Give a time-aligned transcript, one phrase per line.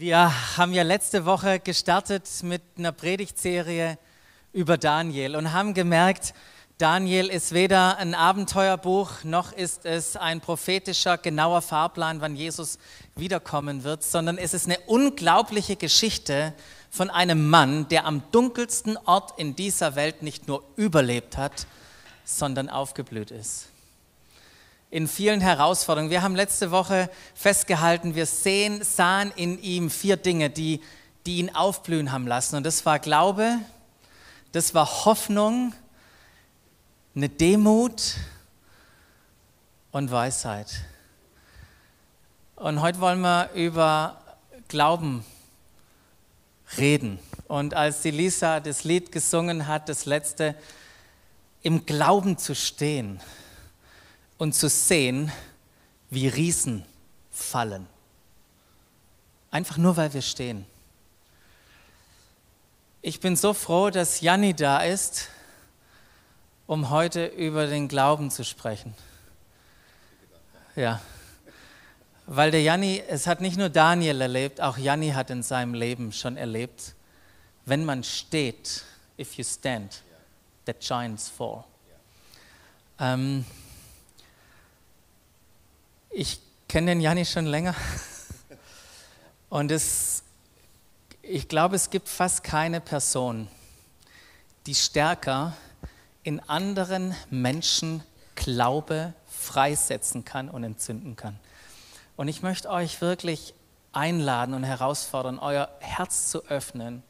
[0.00, 3.98] Wir haben ja letzte Woche gestartet mit einer Predigtserie
[4.52, 6.34] über Daniel und haben gemerkt,
[6.78, 12.78] Daniel ist weder ein Abenteuerbuch noch ist es ein prophetischer, genauer Fahrplan, wann Jesus
[13.16, 16.54] wiederkommen wird, sondern es ist eine unglaubliche Geschichte
[16.90, 21.66] von einem Mann, der am dunkelsten Ort in dieser Welt nicht nur überlebt hat,
[22.24, 23.66] sondern aufgeblüht ist
[24.90, 26.10] in vielen Herausforderungen.
[26.10, 30.80] Wir haben letzte Woche festgehalten, wir sehen, sahen in ihm vier Dinge, die,
[31.26, 32.56] die ihn aufblühen haben lassen.
[32.56, 33.58] Und das war Glaube,
[34.52, 35.74] das war Hoffnung,
[37.14, 38.14] eine Demut
[39.92, 40.84] und Weisheit.
[42.56, 44.20] Und heute wollen wir über
[44.68, 45.24] Glauben
[46.78, 47.18] reden.
[47.46, 50.54] Und als die Lisa das Lied gesungen hat, das letzte,
[51.62, 53.20] im Glauben zu stehen,
[54.38, 55.30] und zu sehen,
[56.10, 56.84] wie Riesen
[57.30, 57.86] fallen.
[59.50, 60.64] Einfach nur, weil wir stehen.
[63.02, 65.28] Ich bin so froh, dass Janni da ist,
[66.66, 68.94] um heute über den Glauben zu sprechen.
[70.76, 71.00] Ja,
[72.26, 76.12] weil der Janni, es hat nicht nur Daniel erlebt, auch Janni hat in seinem Leben
[76.12, 76.94] schon erlebt,
[77.64, 78.84] wenn man steht,
[79.18, 80.02] if you stand,
[80.66, 81.64] the giants fall.
[83.00, 83.46] Ähm,
[86.10, 87.74] ich kenne den Janni schon länger
[89.48, 90.22] und es,
[91.22, 93.48] ich glaube, es gibt fast keine Person,
[94.66, 95.56] die stärker
[96.22, 98.02] in anderen Menschen
[98.34, 101.38] Glaube freisetzen kann und entzünden kann.
[102.16, 103.54] Und ich möchte euch wirklich
[103.92, 107.02] einladen und herausfordern, euer Herz zu öffnen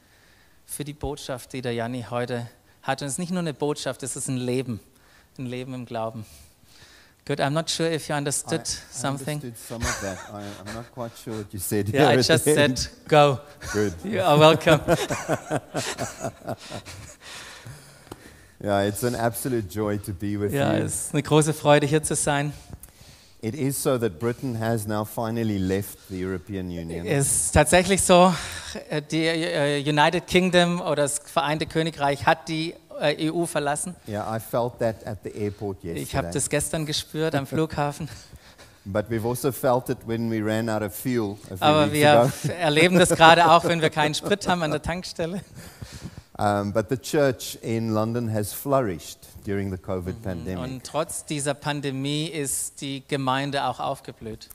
[0.64, 2.48] für die Botschaft, die der Janni heute
[2.82, 3.02] hat.
[3.02, 4.80] Und es ist nicht nur eine Botschaft, es ist ein Leben,
[5.38, 6.24] ein Leben im Glauben.
[7.28, 7.42] Good.
[7.42, 9.38] I'm not sure if you understood I, something.
[9.38, 10.18] I understood some of that.
[10.32, 11.90] I, am not quite sure what you said.
[11.90, 12.78] Yeah, I just at the end.
[12.78, 13.40] said go.
[13.70, 13.92] Good.
[14.04, 14.80] You are welcome.
[18.60, 20.84] Yeah, it's an absolute joy to be with ja, you.
[20.84, 22.52] es ist eine große Freude hier zu sein.
[23.40, 27.06] It is so that Britain has now finally left the European Union.
[27.06, 28.34] Es ist tatsächlich so,
[29.12, 33.94] die äh, United Kingdom oder das Vereinte Königreich hat die EU verlassen.
[34.06, 36.30] Yeah, I felt that at the airport Ich habe yesterday.
[36.32, 38.08] das gestern gespürt am Flughafen.
[38.84, 43.10] But we've also felt it when we ran out of fuel Aber wir erleben das
[43.10, 45.40] gerade auch, wenn wir keinen Sprit haben an der Tankstelle.
[46.38, 50.62] Um, but the church in London has flourished during the COVID pandemic.
[50.62, 54.48] Und trotz dieser Pandemie ist die Gemeinde auch aufgeblüht.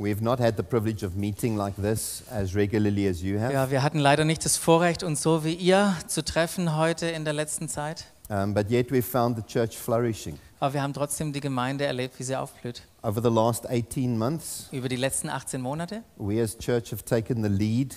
[0.00, 3.52] We've not had the privilege of meeting like this as regularly as you have.
[3.52, 7.24] Ja, wir hatten leider nicht das Vorrecht, uns so wie ihr zu treffen heute in
[7.24, 8.04] der letzten Zeit.
[8.28, 10.38] Um, but yet we've found the church flourishing.
[10.60, 12.82] Aber wir haben trotzdem die Gemeinde erlebt, wie sie aufblüht.
[13.02, 17.42] Over the last 18 months, Über die letzten 18 Monate we as church have taken
[17.42, 17.96] the lead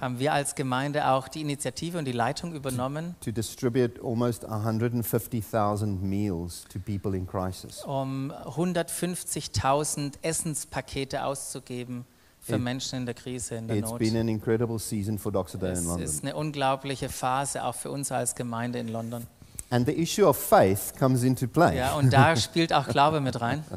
[0.00, 6.02] haben wir als Gemeinde auch die Initiative und die Leitung übernommen, to distribute almost 150,000
[6.02, 7.84] meals to people in crisis.
[7.84, 12.04] um 150.000 Essenspakete auszugeben
[12.40, 13.98] für It- Menschen in der Krise, in der It's Not.
[13.98, 16.02] been an incredible season for Day in Es London.
[16.04, 19.26] ist eine unglaubliche Phase auch für uns als Gemeinde in London.
[19.68, 21.76] And the issue of faith comes into play.
[21.76, 23.62] Ja, und da spielt auch Glaube mit rein.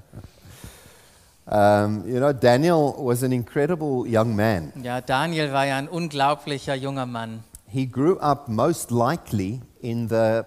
[1.46, 4.72] Um, you know, Daniel was an incredible young man.
[4.81, 7.44] Ja, Daniel war ja ein unglaublicher junger Mann.
[7.68, 10.44] He grew up most likely in the,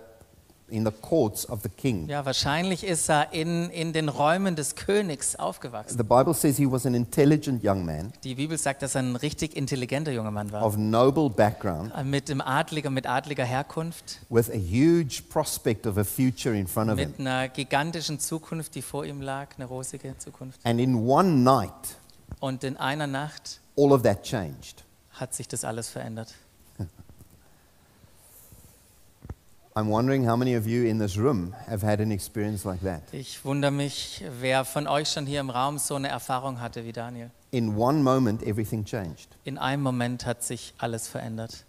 [0.68, 2.08] in the courts of the king.
[2.08, 5.96] Ja, wahrscheinlich ist er in, in den Räumen des Königs aufgewachsen.
[5.96, 9.14] The Bible says he was an intelligent young man Die Bibel sagt, dass er ein
[9.16, 10.64] richtig intelligenter junger Mann war.
[10.64, 16.04] of noble background Mit dem Adliger, mit adliger Herkunft, with a huge prospect of a
[16.04, 17.10] future in front of him.
[17.10, 20.58] mit einer gigantischen Zukunft, die vor ihm lag, eine rosige Zukunft.
[20.64, 21.70] And in one night,
[22.40, 24.82] Und in einer Nacht all of that changed.
[25.12, 26.34] hat sich das alles verändert.
[29.78, 33.02] I'm wondering how many of you in this room have had an experience like that.
[33.12, 36.92] Ich wundere mich, wer von euch schon hier im Raum so eine Erfahrung hatte wie
[36.92, 37.30] Daniel.
[37.50, 39.28] In one moment, everything changed.
[39.44, 41.66] In einem Moment hat sich alles verändert.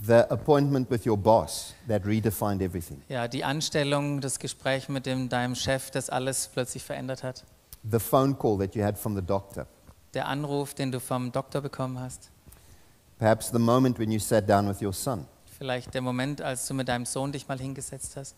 [0.00, 3.02] The appointment with your boss that redefined everything.
[3.10, 7.44] Ja, die Anstellung, das Gespräch mit dem, deinem Chef, das alles plötzlich verändert hat.
[7.90, 9.66] The phone call that you had from the doctor.
[10.14, 12.30] Der Anruf, den du vom Doktor bekommen hast.
[13.18, 15.26] Perhaps the moment when you sat down with your son.
[15.62, 18.34] Vielleicht der Moment, als du mit deinem Sohn dich mal hingesetzt hast.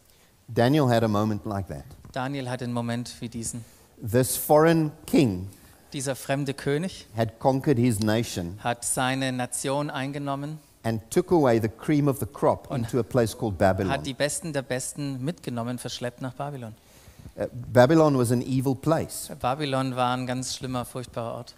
[0.46, 1.84] Daniel had a moment like that.
[2.12, 3.64] Daniel hat einen Moment wie diesen.
[4.06, 5.48] This foreign king
[5.94, 11.70] Dieser fremde König had conquered his nation hat seine Nation eingenommen, and took away the
[11.70, 13.90] cream of the crop into a place called Babylon.
[13.90, 16.74] hat die Besten der Besten mitgenommen, verschleppt nach Babylon.
[17.38, 19.30] Uh, Babylon was an evil place.
[19.40, 21.54] Babylon war ein ganz schlimmer, furchtbarer Ort.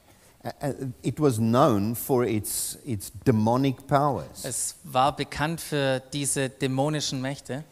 [0.46, 0.72] Uh, uh,
[1.02, 4.44] It was known for its, its demonic powers.
[4.44, 7.64] Es war bekannt für diese dämonischen Mächte.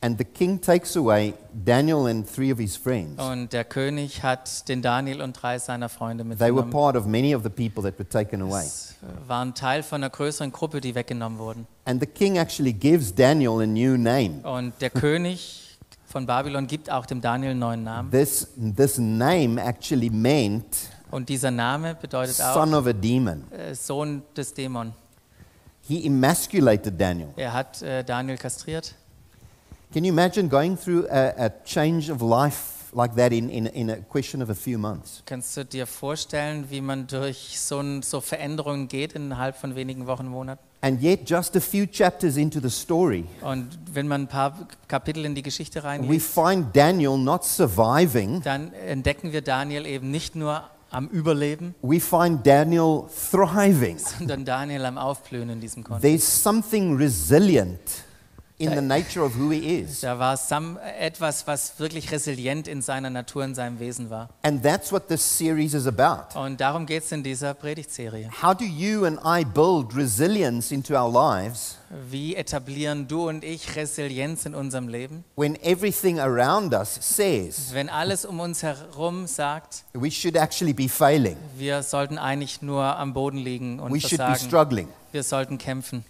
[0.00, 3.20] And the king takes away Daniel and three of his friends.
[3.20, 6.70] Und der König hat den Daniel und drei seiner Freunde They were mitgenommen.
[6.70, 8.64] part of many of the people that were taken away.
[8.64, 8.94] Es
[9.26, 11.66] waren Teil von einer größeren Gruppe, die weggenommen wurden.
[11.84, 14.40] And the king actually gives Daniel a new name.
[14.44, 15.76] Und der König
[16.06, 18.10] von Babylon gibt auch dem Daniel einen neuen Namen.
[18.12, 20.64] This, this name actually meant
[21.10, 23.44] Und dieser Name bedeutet auch son of a demon.
[23.52, 24.92] äh, Sohn des Dämon.
[25.82, 27.28] He emasculated Daniel.
[27.36, 28.94] Er hat äh, Daniel kastriert.
[29.92, 33.88] Can you imagine going through a, a change of life like that in, in, in
[33.90, 35.22] a question of a few months?
[35.24, 40.06] Kannst du dir vorstellen, wie man durch so, ein, so Veränderungen geht innerhalb von wenigen
[40.06, 40.60] Wochen, Monaten?
[40.82, 44.54] And yet, just a few chapters into the story, Und wenn man ein paar
[44.86, 50.10] Kapitel in die Geschichte we reinliest, find Daniel not surviving, dann entdecken wir Daniel eben
[50.10, 53.98] nicht nur am Überleben, we find Daniel thriving.
[53.98, 56.02] sondern Daniel am Aufblühen in diesem Kontext.
[56.02, 57.80] There's something resilient
[58.60, 60.00] in the nature of who he is.
[60.00, 64.28] Da war Sam etwas, was wirklich resilient in seiner Natur, in seinem Wesen war.
[64.42, 66.36] And that's what this series is about.
[66.36, 68.28] Und darum geht es in dieser Predigtserie.
[68.42, 71.76] How do you and I build resilience into our lives
[72.10, 75.24] Wie etablieren du und ich Resilienz in unserem Leben?
[75.36, 80.88] when everything around us says Wenn alles um uns herum sagt, we should actually be
[80.88, 84.48] failing, wir sollten eigentlich nur am Boden liegen und we should be versagen.
[84.48, 84.88] struggling?
[85.12, 86.04] Wir sollten kämpfen.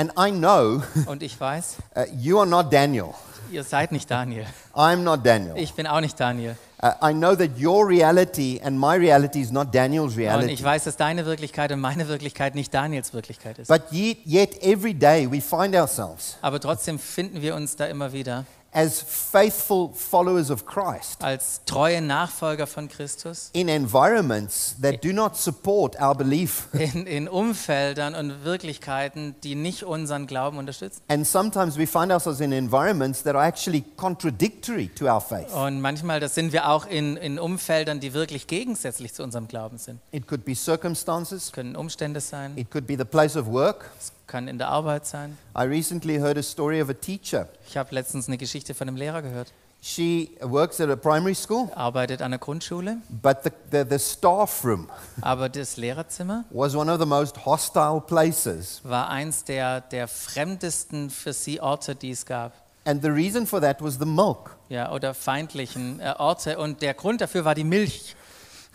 [0.00, 3.08] And I know Und ich weiß, uh, you are not Daniel.
[3.52, 4.46] ihr seid nicht Daniel.
[4.74, 5.58] I'm not Daniel.
[5.58, 6.56] Ich bin auch nicht Daniel.
[6.82, 10.52] Uh, I know that your reality and my reality is not Daniel's Und reality.
[10.54, 13.68] ich weiß, dass deine Wirklichkeit und meine Wirklichkeit nicht Daniels Wirklichkeit ist.
[13.68, 18.14] But yet, yet, every day we find ourselves Aber trotzdem finden wir uns da immer
[18.14, 25.12] wieder as faithful followers of Christ als treue Nachfolger von Christus in environments that do
[25.12, 26.68] not support our belief.
[26.72, 31.00] in, in Umfeldern und Wirklichkeiten, die nicht unseren Glauben unterstützen.
[31.08, 35.52] And sometimes we find ourselves in environments that are actually contradictory to our faith.
[35.52, 39.78] Und manchmal das sind wir auch in, in Umfeldern, die wirklich gegensätzlich zu unserem Glauben
[39.78, 40.00] sind.
[40.12, 43.90] It could be circumstances, können Umstände sein, it could be the place of work.
[44.30, 45.36] Kann in der Arbeit sein.
[45.58, 47.48] I recently heard a story of a teacher.
[47.68, 49.52] Ich habe letztens eine Geschichte von einem Lehrer gehört.
[49.82, 54.62] She works at a primary school, Arbeitet an der Grundschule, but the, the, the staff
[54.62, 54.90] room
[55.22, 58.82] aber das Lehrerzimmer was one of the most hostile places.
[58.84, 62.52] war eins der, der fremdesten für sie Orte, die es gab.
[62.84, 64.56] And the reason for that was the milk.
[64.68, 66.58] Ja, oder feindlichen äh, Orte.
[66.58, 68.16] Und der Grund dafür war die Milch.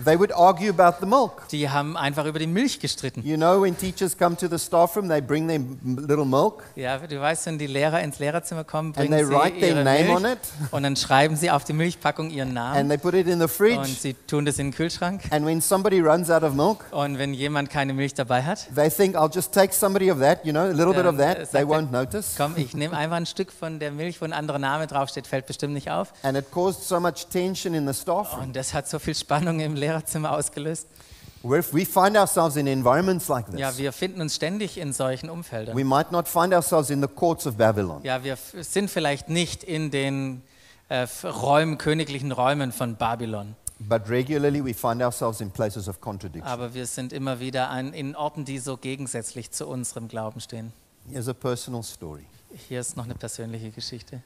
[0.03, 1.47] They would argue about the milk.
[1.51, 3.25] Die haben einfach über die Milch gestritten.
[3.25, 5.59] You know, when teachers come to the staff room, they bring their
[6.05, 9.31] little milk Ja, du weißt, wenn die Lehrer ins Lehrerzimmer kommen, and bringen they sie
[9.33, 10.39] write their ihre name Milch on it
[10.71, 13.43] und dann schreiben sie auf die Milchpackung ihren and Namen they put it in the
[13.43, 13.85] und fridge.
[13.85, 15.21] sie tun das in den Kühlschrank.
[15.31, 18.89] And when somebody runs out of milk, Und wenn jemand keine Milch dabei hat, they
[18.89, 21.49] think, I'll just take somebody of that, you know, a little bit of that.
[21.51, 22.35] They won't notice.
[22.35, 25.45] komm, ich nehme einfach ein Stück von der Milch, wo ein anderer Name draufsteht, fällt
[25.45, 26.11] bestimmt nicht auf.
[26.21, 28.43] And it caused so much tension in the staff room.
[28.43, 30.87] Und das hat so viel Spannung im Lehrerzimmer ausgelöst.
[31.43, 34.93] Where if we find ourselves in environments like Ja, this, wir finden uns ständig in
[34.93, 35.77] solchen Umfeldern.
[35.77, 38.01] we might not find ourselves in the courts of Babylon.
[38.03, 40.41] Ja, wir f- sind vielleicht nicht in den
[40.89, 45.99] äh, f- Räumen, königlichen Räumen von Babylon, But regularly we find ourselves in places of
[46.01, 46.49] contradiction.
[46.49, 50.73] aber wir sind immer wieder an, in Orten, die so gegensätzlich zu unserem Glauben stehen.
[51.11, 52.25] Here's a personal story.
[52.69, 54.21] Hier ist noch eine persönliche Geschichte.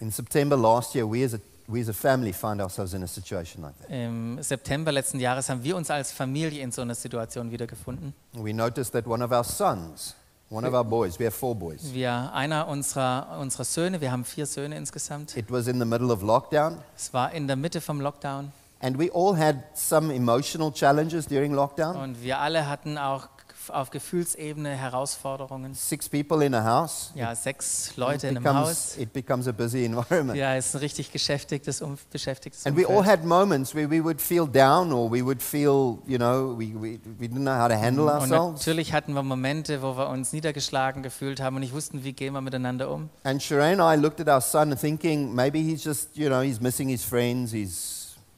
[0.00, 1.38] In September last year, we as a,
[1.68, 3.90] we as a family ourselves in a situation like that.
[3.90, 8.14] Im September letzten Jahres haben wir uns als Familie in so einer Situation wiedergefunden.
[8.32, 10.14] We noticed that one of our sons,
[10.50, 14.24] one of our boys, we have four boys, Wir, einer unserer, unserer Söhne, wir haben
[14.24, 17.80] vier Söhne insgesamt, it was in the middle of lockdown, es war in der Mitte
[17.80, 21.96] vom Lockdown and we all had some emotional challenges during lockdown.
[21.96, 23.28] und wir alle hatten auch
[23.70, 25.74] auf Gefühlsebene Herausforderungen.
[25.74, 27.12] Six people in a house.
[27.14, 28.96] Ja, sechs Leute in einem becomes, Haus.
[28.98, 30.36] it becomes a busy environment.
[30.38, 33.18] Ja, es ist ein richtig geschäftigtes, um, beschäftigtes And we all Umfeld.
[33.20, 37.00] had moments where we would feel down or we would feel, you know, we, we,
[37.18, 38.60] we didn't know how to handle Und ourselves.
[38.66, 42.32] natürlich hatten wir Momente, wo wir uns niedergeschlagen gefühlt haben und nicht wussten, wie gehen
[42.34, 43.10] wir miteinander um.
[43.24, 46.60] And Sheree and I looked at our son thinking maybe he's just, you know, he's
[46.60, 47.52] missing his friends.
[47.52, 47.95] He's,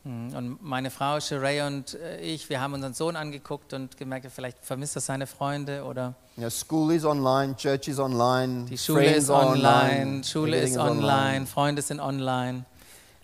[0.09, 4.65] Und meine Frau Sheree und äh, ich, wir haben unseren Sohn angeguckt und gemerkt, vielleicht
[4.65, 9.25] vermisst er seine Freunde oder know, school is online, church is online, die Schule friends
[9.25, 12.65] ist are online, Schule ist online, Freunde sind online.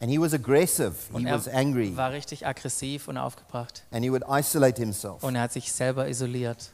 [0.00, 0.92] And he was aggressive.
[1.12, 1.96] Und he er was angry.
[1.96, 3.84] war richtig aggressiv und aufgebracht.
[3.90, 5.22] And he would isolate himself.
[5.22, 6.70] Und er hat sich selber isoliert.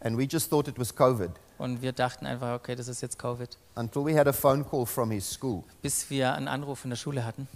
[0.00, 3.18] And we just thought it was COVID Und wir dachten einfach, okay, das ist jetzt
[3.18, 3.58] Covid.
[3.74, 5.64] until we had a phone call from his school.
[5.82, 7.48] Bis wir einen Anruf von der Schule hatten.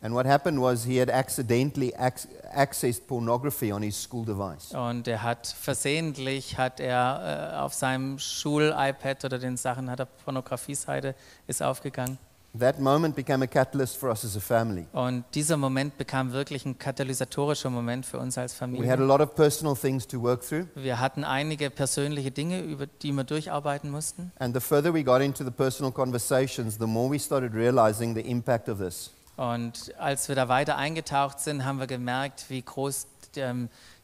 [0.00, 4.72] And what happened was he had accidentally accessed pornography on his school device.
[4.72, 10.06] Und er hat versehentlich, hat er äh, auf seinem Schul-iPad oder den Sachen, hat er
[10.06, 11.14] Pornografie-Seite,
[11.48, 12.18] ist aufgegangen.
[12.58, 14.86] That moment became a catalyst for us as a family.
[14.92, 18.86] Und dieser Moment bekam wirklich ein katalysatorischer Moment für uns als Familie.
[18.86, 22.60] We had a lot of personal things to work through, Wir hatten einige persönliche Dinge,
[22.62, 24.32] über die wir durcharbeiten mussten.
[24.38, 28.22] and the further we got into the personal conversations, the more we started realizing the
[28.22, 29.10] impact of this.
[29.38, 33.54] Und als wir da weiter eingetaucht sind, haben wir gemerkt, wie groß der,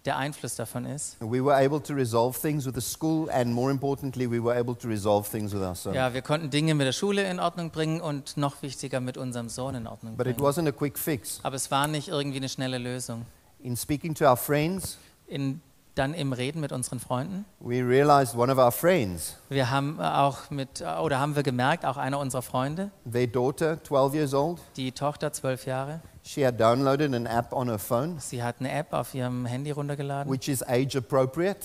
[0.05, 1.17] der Einfluss davon ist.
[1.19, 4.77] We were able to resolve things with the school, and more importantly, we were able
[4.77, 5.93] to resolve things with our son.
[5.93, 9.49] Ja, wir konnten Dinge mit der Schule in Ordnung bringen und noch wichtiger mit unserem
[9.49, 10.49] Sohn in Ordnung But it bringen.
[10.49, 11.41] wasn't a quick fix.
[11.43, 13.27] Aber es war nicht irgendwie eine schnelle Lösung.
[13.59, 15.61] In speaking to our friends, In,
[15.95, 17.45] dann im Reden mit unseren Freunden.
[17.61, 21.97] we realized one of our friends, Wir haben auch mit, oder haben wir gemerkt, auch
[21.97, 22.91] einer unserer Freunde,
[23.33, 27.79] daughter, 12 years old, die Tochter, zwölf Jahre, she had downloaded an app on her
[27.79, 31.59] phone, sie hat eine App auf ihrem Handy runtergeladen, which is age appropriate.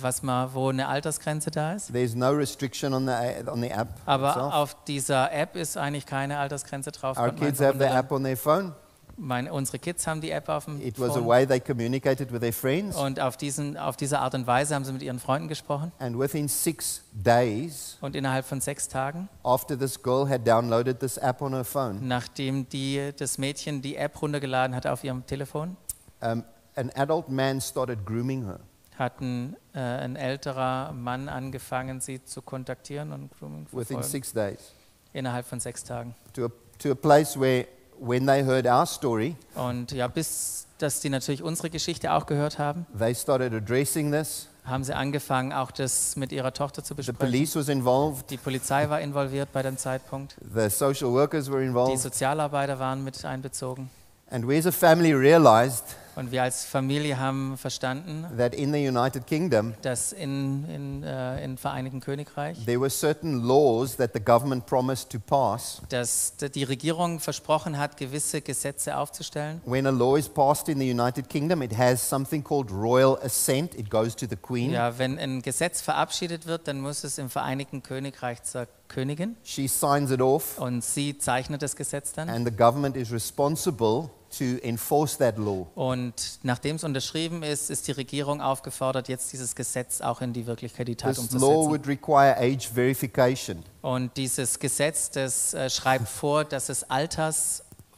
[0.00, 1.92] was mal, wo eine Altersgrenze da ist.
[1.92, 3.88] There's no restriction on the, on the app.
[4.04, 4.52] Aber itself.
[4.54, 7.16] auf dieser App ist eigentlich keine Altersgrenze drauf.
[7.18, 8.72] Our kids have the app on their phone.
[9.16, 11.26] Meine, unsere Kids haben die App auf dem It was a Phone.
[11.26, 12.96] way they communicated with their friends.
[12.96, 15.92] Und auf, diesen, auf diese Art und Weise haben sie mit ihren Freunden gesprochen.
[15.98, 21.16] And within six days, Und innerhalb von sechs Tagen, after this girl had downloaded this
[21.16, 25.76] app on her phone, nachdem die, das Mädchen die App runtergeladen hat auf ihrem Telefon,
[26.20, 26.42] um,
[26.76, 28.60] an adult man started grooming her.
[28.98, 34.02] hat ein, äh, ein älterer Mann angefangen, sie zu kontaktieren und Grooming within verfolgen.
[34.08, 34.72] six days
[35.12, 36.14] innerhalb von sechs Tagen.
[36.32, 37.66] to a, to a place where,
[38.00, 42.58] when they heard our story, Und ja, bis dass die natürlich unsere Geschichte auch gehört
[42.58, 44.48] haben, they started addressing this.
[44.64, 47.18] haben sie angefangen, auch das mit ihrer Tochter zu The besprechen.
[47.18, 50.36] police was involved, Die Polizei war involviert bei dem Zeitpunkt.
[50.54, 53.88] the social workers were Die involved, Sozialarbeiter waren mit einbezogen.
[54.30, 55.84] and we as a family realized
[56.16, 61.44] Und wir als Familie haben verstanden, that in the United Kingdom, dass in, in, äh,
[61.44, 65.82] im Vereinigten Königreich, there were certain laws that the government promised to pass.
[65.88, 69.60] dass die Regierung versprochen hat, gewisse Gesetze aufzustellen.
[69.64, 73.74] When a law is passed in the United Kingdom, it has something called royal assent.
[73.74, 74.70] It goes to the Queen.
[74.70, 79.66] Ja, wenn ein Gesetz verabschiedet wird, dann muss es im Vereinigten Königreich zur Königin She
[79.66, 82.28] signs it off, und sie zeichnet das Gesetz dann.
[82.28, 85.66] and the government is responsible to enforce that law.
[85.74, 90.46] Und nachdem es unterschrieben ist, ist die Regierung aufgefordert, jetzt dieses Gesetz auch in die
[90.46, 91.70] Wirklichkeit, die Tat This law umzusetzen.
[91.70, 93.62] would require age verification.
[93.82, 96.88] Und dieses Gesetz, das äh, schreibt vor, dass es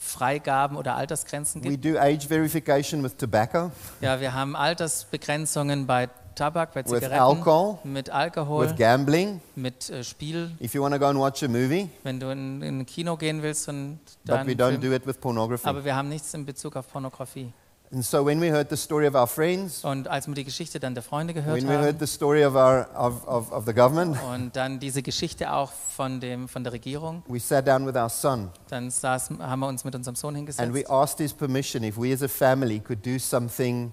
[0.00, 1.84] Altersfreigaben oder Altersgrenzen We gibt.
[1.84, 7.78] do age verification with tobacco, Ja, wir haben Altersbegrenzungen bei Tabak, bei with Zigaretten, alcohol,
[7.84, 9.40] mit Alkohol, with gambling.
[9.54, 10.50] mit äh, Spiel.
[10.60, 13.16] If you want to go and watch a movie, Wenn du in, in ein Kino
[13.16, 15.66] gehen willst und but dann we don't Film, do it with pornography.
[15.66, 17.52] aber wir haben nichts in Bezug auf Pornografie.
[17.92, 20.80] And so when we heard the story of our friends, Und als wir die Geschichte
[20.80, 23.64] dann der Freunde gehört when we heard haben the story of, our, of, of, of
[23.64, 27.86] the government, und dann diese Geschichte auch von, dem, von der Regierung, we sat down
[27.86, 31.18] with our son dann saßen, haben wir uns mit unserem Sohn and hingesetzt we asked
[31.18, 33.92] his permission if we as a family could do something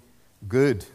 [0.49, 0.85] good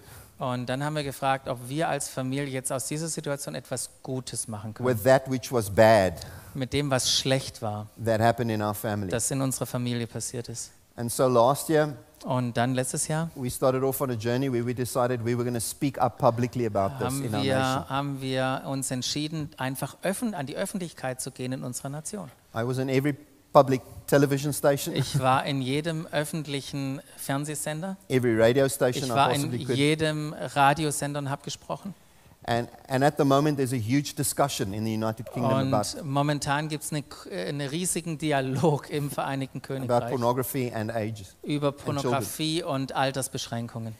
[0.40, 4.46] und dann haben wir gefragt, ob wir als Familie jetzt aus dieser Situation etwas Gutes
[4.48, 4.88] machen können.
[4.88, 6.14] with that which was bad
[6.54, 9.08] Mit dem, was schlecht war, that happened in our family.
[9.10, 10.72] das in unserer Familie passiert ist.
[10.96, 11.94] And so last year,
[12.24, 15.44] Und dann letztes Jahr we started off on a journey where we decided we were
[15.44, 17.88] going to speak up publicly about this haben in our wir, nation.
[17.88, 22.28] haben wir uns entschieden, einfach öffn, an die Öffentlichkeit zu gehen in unserer Nation.
[22.54, 23.14] I was in every
[23.52, 27.96] public television station, Ich war in jedem öffentlichen Fernsehsender.
[28.08, 29.76] every radio station Ich I war in possibly could.
[29.78, 31.94] jedem Radiosender und habe gesprochen.
[32.50, 36.10] And, and at the moment, there's a huge discussion in the United Kingdom about, Und
[36.10, 41.26] momentan gibt es einen eine riesigen Dialog im Vereinigten about Königreich pornography and age.
[41.42, 43.94] über Pornografie und Altersbeschränkungen.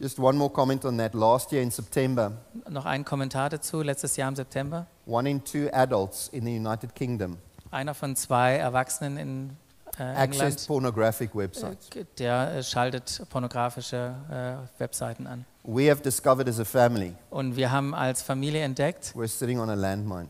[0.00, 1.14] Just one more comment on that.
[1.14, 2.32] Last year in September,
[2.68, 3.80] Noch ein Kommentar dazu.
[3.82, 4.88] Letztes Jahr im September.
[5.06, 7.38] one in two adults in the United Kingdom
[7.70, 9.50] Einer von zwei Erwachsenen in
[9.98, 11.90] äh, accessed England, pornographic websites.
[11.94, 15.44] äh, der äh, schaltet pornografische äh, Webseiten an.
[15.66, 19.70] We have discovered as a family, Und wir haben als Familie entdeckt, we're sitting on
[19.70, 20.28] a landmine.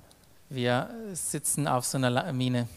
[0.49, 2.69] wir sitzen auf so einer La- Mine.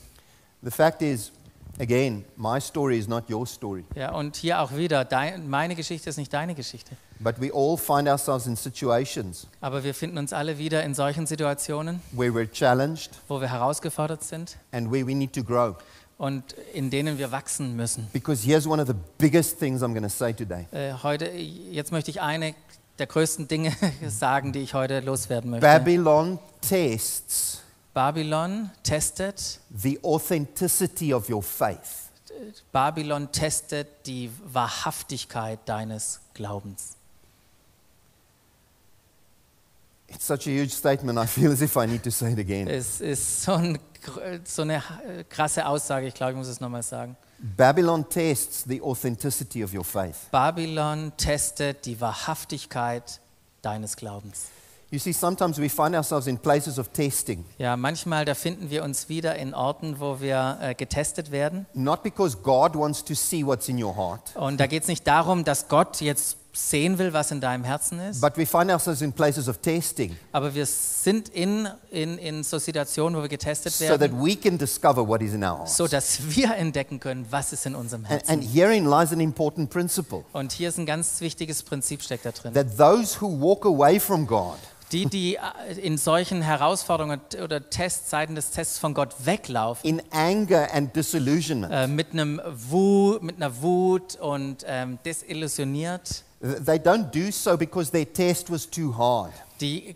[0.63, 1.31] The fact is,
[1.79, 6.09] again, my story is not your story, Ja, und hier auch wieder, dein, meine Geschichte
[6.09, 6.95] ist nicht deine Geschichte.
[7.19, 11.27] but we all find ourselves in situations Aber wir finden uns alle wieder in solchen
[11.27, 15.75] Situationen, where we're challenged wo wir herausgefordert sind and where we need to grow.
[16.17, 18.07] Und in denen wir wachsen müssen.
[18.13, 20.65] Because here's one of the biggest things I'm going to say today.
[20.71, 22.55] Äh, heute, jetzt möchte ich eine
[22.99, 23.71] der größten Dinge
[24.07, 25.65] sagen, die ich heute loswerden möchte.
[25.65, 27.61] Babylon tests
[27.97, 32.11] Babylon testet the authenticity of your faith.
[32.71, 36.96] Babylon testet die Wahrhaftigkeit deines Glaubens.
[40.09, 42.67] It's such a huge statement, I feel as if I need to say it again.
[42.67, 43.77] Es ist so, ein,
[44.45, 47.17] so eine äh, krasse Aussage, ich glaube, ich muss es nochmal sagen.
[47.39, 50.15] Babylon tests the authenticity of your faith.
[50.31, 53.19] Babylon testet die Wahrhaftigkeit
[53.61, 54.47] deines Glaubens.
[54.89, 58.85] You see, sometimes we find ourselves in places of testing, Ja, manchmal da finden wir
[58.85, 61.65] uns wieder in Orten, wo wir äh, getestet werden.
[61.73, 65.05] not because God wants to see what's in your heart, Und da geht es nicht
[65.05, 69.01] darum, dass Gott jetzt sehen will, was in deinem Herzen ist, but we find ourselves
[69.01, 73.73] in places of testing aber wir sind in, in, in so Situationen, wo wir getestet
[73.73, 75.77] so that werden, we can discover what is in our hearts.
[75.77, 78.31] so dass wir entdecken können, was ist in unserem And, Herzen.
[78.31, 82.31] and herein lies an important principle Und hier ist ein ganz wichtiges Prinzip steckt da
[82.31, 82.53] drin.
[82.53, 84.55] that those who walk away from God
[84.93, 90.69] Die, die äh, in solchen Herausforderungen oder Testzeiten des Tests von Gott weglaufen, in anger
[90.73, 97.31] and disillusionment, äh, mit, einem Wut, mit einer Wut und ähm, desillusioniert, they don't do
[97.31, 99.33] so because their test was too hard.
[99.61, 99.95] die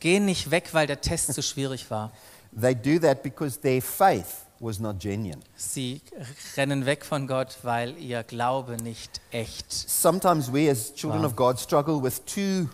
[0.00, 2.10] gehen nicht weg, weil der Test zu schwierig war.
[2.60, 5.40] They do that because their faith was not genuine.
[5.56, 6.00] Sie
[6.56, 9.72] rennen weg von Gott, weil ihr Glaube nicht echt.
[9.72, 11.26] Sometimes we, as children Wow.
[11.30, 12.68] of God, struggle with two,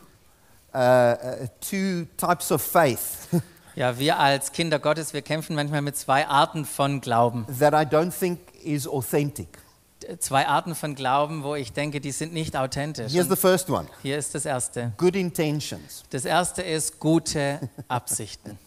[0.75, 3.29] uh, uh, two types of faith
[3.77, 7.45] Ja, wir als Kinder Gottes, wir kämpfen manchmal mit zwei Arten von Glauben.
[7.59, 9.59] that I don't think is authentic.
[10.19, 13.13] Zwei Arten von Glauben, wo ich denke, die sind nicht authentisch.
[13.13, 14.93] Here's the first one hier ist das erste.
[14.99, 16.05] good intentions.
[16.11, 18.59] Das erste ist gute Absichten.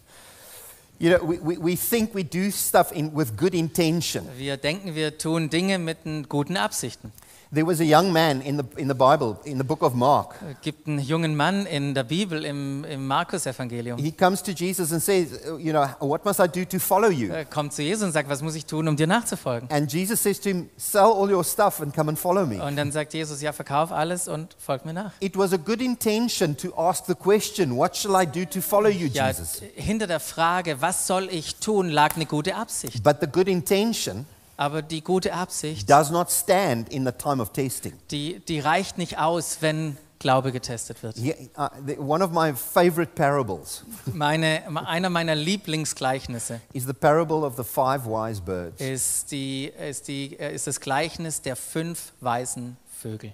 [0.97, 4.27] You know, we, we, think we do stuff in, with good intention.
[4.37, 7.13] Wir denken, wir tun Dinge mit guten Absichten.
[7.51, 10.35] There was a young man in the, in the Bible, in the book of Mark.
[10.47, 13.97] Es gibt einen jungen Mann in der Bibel, im, im Markus-Evangelium.
[13.97, 17.09] He comes to Jesus and says, uh, You know, what must I do to follow
[17.09, 17.31] you?
[17.31, 19.67] Er kommt zu Jesus und sagt, was muss ich tun, um dir nachzufolgen?
[19.71, 22.63] And Jesus says to him, Sell all your stuff and come and follow me.
[22.63, 25.13] Und dann sagt Jesus, ja, verkauf alles und folg mir nach.
[25.19, 28.89] It was a good intention to ask the question, What shall I do to follow
[28.89, 29.63] you, Ja, Jesus?
[29.73, 33.01] hinter der Frage, was soll ich tun, lag eine gute Absicht.
[33.01, 34.27] But the good intention
[34.59, 37.93] Aber die gute Absicht, does not stand in the time of testing.
[38.11, 41.15] die, die reicht nicht aus, wenn Glaube getestet wird.
[41.17, 47.45] He- uh, the- one of my favorite parables Meine, einer meiner Lieblingsgleichnisse is the parable
[47.45, 48.81] of the five wise birds.
[48.81, 53.31] ist, die, ist, die, äh, ist das Gleichnis der fünf weißen Vögel.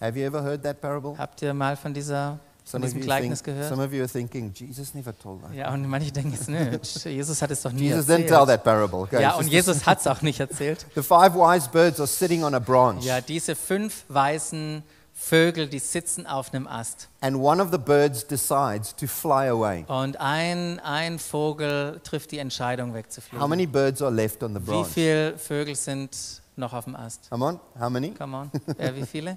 [0.00, 1.16] Have you ever heard that parable?
[1.16, 3.68] Habt ihr mal von, dieser, von Some of, diesem you Gleichnis think, gehört?
[3.68, 5.52] some of you are thinking, Jesus never told that.
[5.54, 6.48] Ja, und manche denken jetzt,
[7.04, 8.48] Jesus hat es doch nie Jesus didn't tell erzählt.
[8.48, 9.00] that parable.
[9.00, 10.86] Okay, Ja, und Jesus hat es auch nicht erzählt.
[10.94, 14.82] the five wise birds are sitting on a branch, Ja, diese fünf weißen
[15.16, 17.08] Vögel, die sitzen auf einem Ast.
[17.20, 19.84] and one of the birds decides to fly away.
[19.86, 23.48] Und ein, ein Vogel trifft die Entscheidung How wegzufliegen.
[23.48, 24.88] many birds are left on the Wie branch?
[24.88, 26.16] viele Vögel sind
[26.56, 27.28] noch auf dem Ast?
[27.30, 28.10] Come on, how many?
[28.12, 28.50] Come on.
[28.78, 29.36] Äh, wie viele?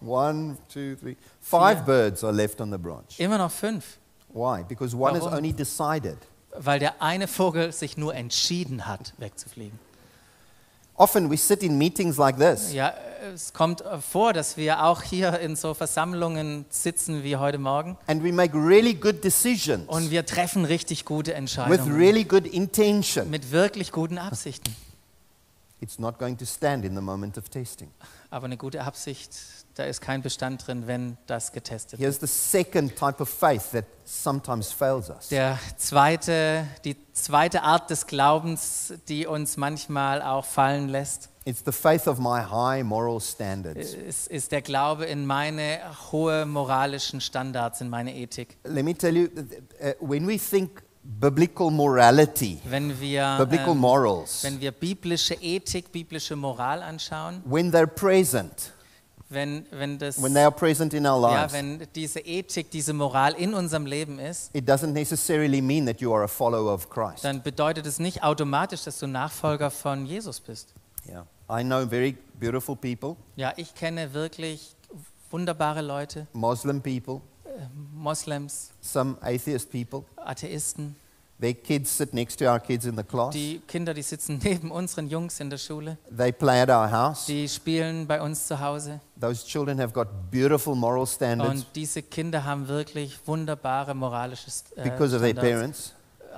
[0.00, 1.16] One, two, three.
[1.40, 1.86] Five Vier.
[1.86, 3.18] birds are left on the branch.
[3.18, 3.98] Immer noch fünf.
[4.32, 4.62] Why?
[4.62, 5.38] Because one has Warum?
[5.38, 6.18] only decided.
[6.58, 9.78] Weil der eine Vogel sich nur entschieden hat, wegzufliegen.
[10.98, 12.94] Often we sit in meetings like this, Ja,
[13.34, 18.24] es kommt vor, dass wir auch hier in so Versammlungen sitzen wie heute Morgen and
[18.24, 23.28] we make really good decisions und wir treffen richtig gute with Entscheidungen really good intention.
[23.28, 24.74] mit wirklich guten Absichten.
[25.82, 27.90] It's not going to stand in the moment of testing.
[28.30, 29.34] Aber eine gute Absicht,
[29.76, 32.00] da ist kein Bestand drin, wenn das getestet wird.
[32.00, 35.28] Here's the second type of faith that sometimes fails us.
[35.28, 41.70] Der zweite, die zweite Art des Glaubens, die uns manchmal auch fallen lässt, It's the
[41.70, 43.92] faith of my high moral standards.
[43.94, 45.78] ist, ist der Glaube in meine
[46.10, 48.56] hohe moralischen Standards, in meine Ethik.
[48.64, 49.28] Let me tell you,
[49.80, 55.92] uh, when we think biblical morality, Wenn wir, biblical ähm, morals, wenn wir biblische Ethik,
[55.92, 58.72] biblische Moral anschauen, when they're present,
[59.28, 62.92] wenn, wenn, das, when they are present in our ja, lives, wenn diese Ethik, diese
[62.92, 66.88] Moral in unserem Leben ist, it doesn't necessarily mean that you are a follower of
[66.88, 67.24] Christ.
[67.24, 70.74] dann bedeutet es nicht automatisch, dass du Nachfolger von Jesus bist.
[71.08, 71.26] Yeah.
[71.48, 74.74] I know very beautiful people, Ja, ich kenne wirklich
[75.30, 77.20] wunderbare Leute, Muslim people,
[77.94, 80.04] Moslems, some atheist people.
[80.16, 80.96] Atheisten.
[81.38, 83.34] Their kids sit next to our kids in the class.
[83.34, 87.26] Die Kinder, die sitzen neben unseren Jungs in der Schule, They play at our house.
[87.26, 89.00] die spielen bei uns zu Hause.
[89.20, 94.82] Those children have got beautiful moral standards Und diese Kinder haben wirklich wunderbare moralische äh,
[94.84, 95.92] because of their Standards parents.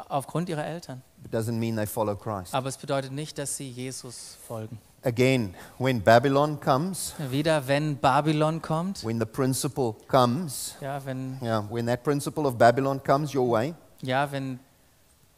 [0.09, 1.03] aufgrund ihrer Eltern.
[1.25, 2.53] It doesn't mean they follow Christ.
[2.55, 4.79] Aber es bedeutet nicht, dass sie Jesus folgen.
[5.05, 11.65] Again, when Babylon comes, Wieder, wenn Babylon kommt, when the principle comes, ja, wenn, yeah,
[11.71, 14.59] when that principle of Babylon comes your way, ja, wenn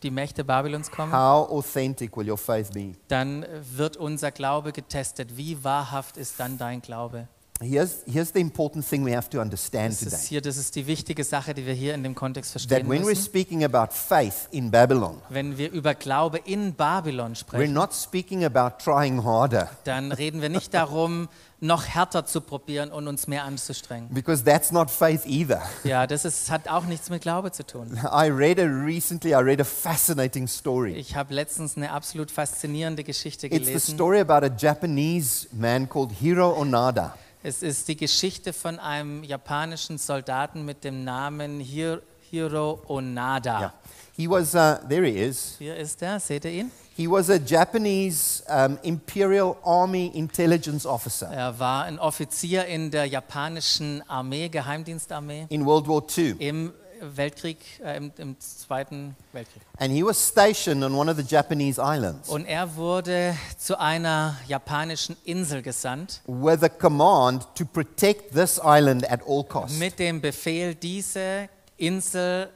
[0.03, 2.93] die Mächte Babylons kommen, how authentic will your faith be?
[3.09, 3.45] dann
[3.77, 5.37] wird unser Glaube getestet.
[5.37, 7.29] Wie wahrhaft ist dann dein Glaube?
[7.63, 10.27] Here's, here's the important thing we have to understand Das ist today.
[10.31, 13.03] hier, das ist die wichtige Sache, die wir hier in dem Kontext That verstehen when
[13.03, 13.23] we're müssen.
[13.23, 18.47] speaking about faith in Babylon, Wenn wir über Glaube in Babylon we're sprechen, not speaking
[18.47, 21.29] about trying harder dann reden wir nicht darum,
[21.63, 24.09] noch härter zu probieren und uns mehr anzustrengen.
[24.15, 25.61] because that's not faith either.
[25.85, 27.99] Ja, das ist, hat auch nichts mit Glaube zu tun.
[28.05, 30.95] I read a recently, I read a fascinating story.
[30.95, 33.95] Ich habe letztens eine absolut faszinierende Geschichte It's the gelesen.
[33.95, 37.15] story about a Japanese man called Hiro Onada.
[37.43, 43.61] Es ist die Geschichte von einem japanischen Soldaten mit dem Namen Hir Hiro Onada.
[43.61, 43.73] Yeah.
[44.17, 45.57] He was, uh, there he is.
[45.59, 46.71] Hier ist er, seht ihr ihn?
[47.01, 53.07] He was a Japanese um, Imperial Army intelligence officer Er war ein Offizier in der
[53.07, 56.35] japanischen Armee, Geheimdienstarmee, in World War II.
[56.39, 59.63] im Weltkrieg, äh, im, im Zweiten Weltkrieg.
[59.79, 64.37] And he was stationed on one of the Japanese islands Und er wurde zu einer
[64.47, 69.79] japanischen Insel gesandt with a command to protect this island at all costs.
[69.79, 72.51] mit dem Befehl, diese Insel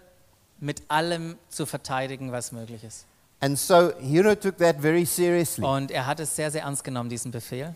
[0.61, 3.07] mit allem zu verteidigen, was möglich ist.
[3.45, 5.67] And so Hiro took that very seriously.
[5.67, 7.75] Und er hat es sehr, sehr ernst genommen, diesen Befehl.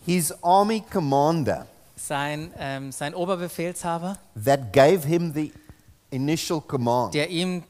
[0.06, 1.66] His army commander
[1.96, 5.52] sein, ähm, sein Oberbefehlshaber, that gave him the
[6.10, 7.62] initial command der ihm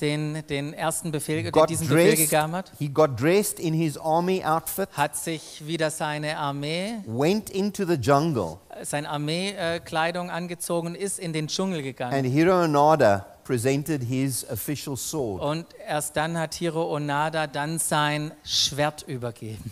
[0.00, 3.96] den, den ersten Befehl, got diesen Befehl dressed, gegeben hat, he got dressed in his
[3.96, 10.88] army outfit, hat sich wieder seine Armee, went into the jungle, äh, seine Armeekleidung angezogen
[10.88, 12.14] und ist in den Dschungel gegangen.
[12.14, 15.42] and Hiro Onada presented his official sword.
[15.42, 19.70] Und erst dann hat Hiro Onada dann sein Schwert übergeben.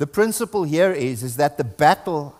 [0.00, 2.32] The principle here is, is that the battle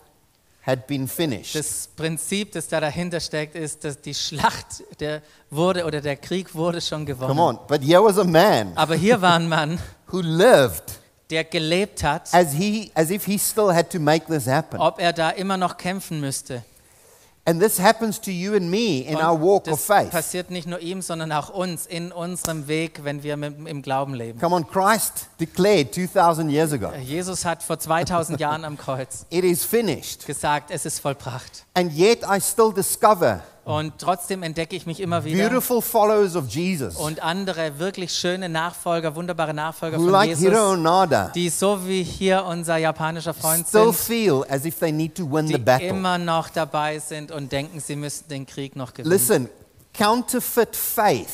[0.65, 1.55] had been finished.
[1.55, 6.53] Das Prinzip, das da dahinter steckt, ist, dass die Schlacht der wurde oder der Krieg
[6.53, 7.29] wurde schon gewonnen.
[7.29, 7.59] Come on.
[7.67, 9.79] But here was a man Aber hier war ein Mann,
[10.11, 14.47] who lived der gelebt hat, as, he, as if he still had to make this
[14.47, 14.79] happen.
[14.79, 16.63] ob er da immer noch kämpfen müsste.
[17.45, 20.11] And this happens to you and me in Und our walk of faith.
[20.11, 24.13] passiert nicht nur ihm, sondern auch uns in unserem Weg, wenn wir mit, im Glauben
[24.13, 24.39] leben.
[24.39, 29.25] Come on, Christ declared 2,000 years ago, äh, Jesus hat vor 2000 Jahren am Kreuz
[29.29, 30.27] it is finished.
[30.27, 31.65] gesagt, es ist vollbracht.
[31.73, 36.47] And yet I still discover Und trotzdem entdecke ich mich immer wieder beautiful followers of
[36.49, 42.01] Jesus und andere wirklich schöne Nachfolger, wunderbare Nachfolger von like Jesus, Onada, die so wie
[42.03, 45.59] hier unser japanischer Freund still sind, feel as if they need to win the die
[45.59, 45.89] battle.
[45.89, 49.11] immer noch dabei sind und denken, sie müssten den Krieg noch gewinnen.
[49.11, 49.49] Listen,
[49.93, 51.27] counterfeit faith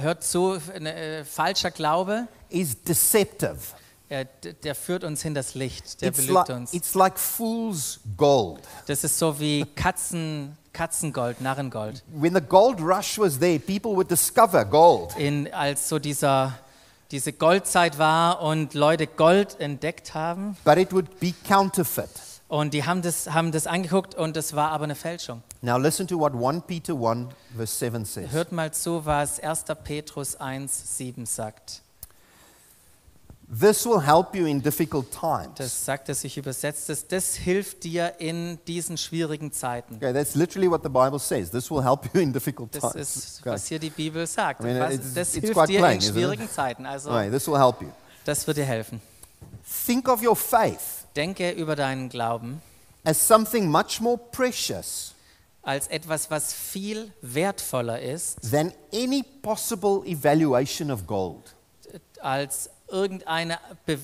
[0.00, 3.56] Hört zu, ne, äh, falscher Glaube, is deceptive.
[4.08, 6.72] äh, d- der führt uns hinters Licht, der It's belügt like, uns.
[6.72, 8.60] it's like fool's gold.
[8.86, 12.02] Das ist so wie Katzen, Katzengold, Narrengold.
[12.12, 15.14] When the gold rush was there, people would discover gold.
[15.18, 16.54] In, als so dieser,
[17.10, 22.08] diese Goldzeit war und Leute Gold entdeckt haben But it would be counterfeit.
[22.48, 25.42] und die haben das, haben das angeguckt und es war aber eine Fälschung.
[25.60, 28.30] Now listen to what 1 Peter 1 verse 7 says.
[28.30, 29.64] Hört mal zu, was 1.
[29.84, 31.82] Petrus 1, 7 sagt.
[33.54, 35.50] This will help you in difficult times.
[35.56, 39.96] Das sagt es sich übersetzt, das, das hilft dir in diesen schwierigen Zeiten.
[39.96, 41.50] Okay, that's literally what the Bible says.
[41.50, 43.16] This will help you in difficult Das times.
[43.16, 43.50] ist, Okay.
[43.50, 44.60] was hier die Bibel sagt.
[44.62, 46.86] I mean, was, it's- das it's hilft dir plain, in schwierigen Zeiten.
[46.86, 47.88] Also Okay, this will help you.
[48.24, 49.02] das wird dir helfen.
[49.86, 52.62] Think of your faith Denke über deinen Glauben
[53.04, 55.14] as something much more precious
[55.62, 61.54] als etwas, was viel wertvoller ist than any possible evaluation of gold.
[62.22, 63.98] als irgendeine Be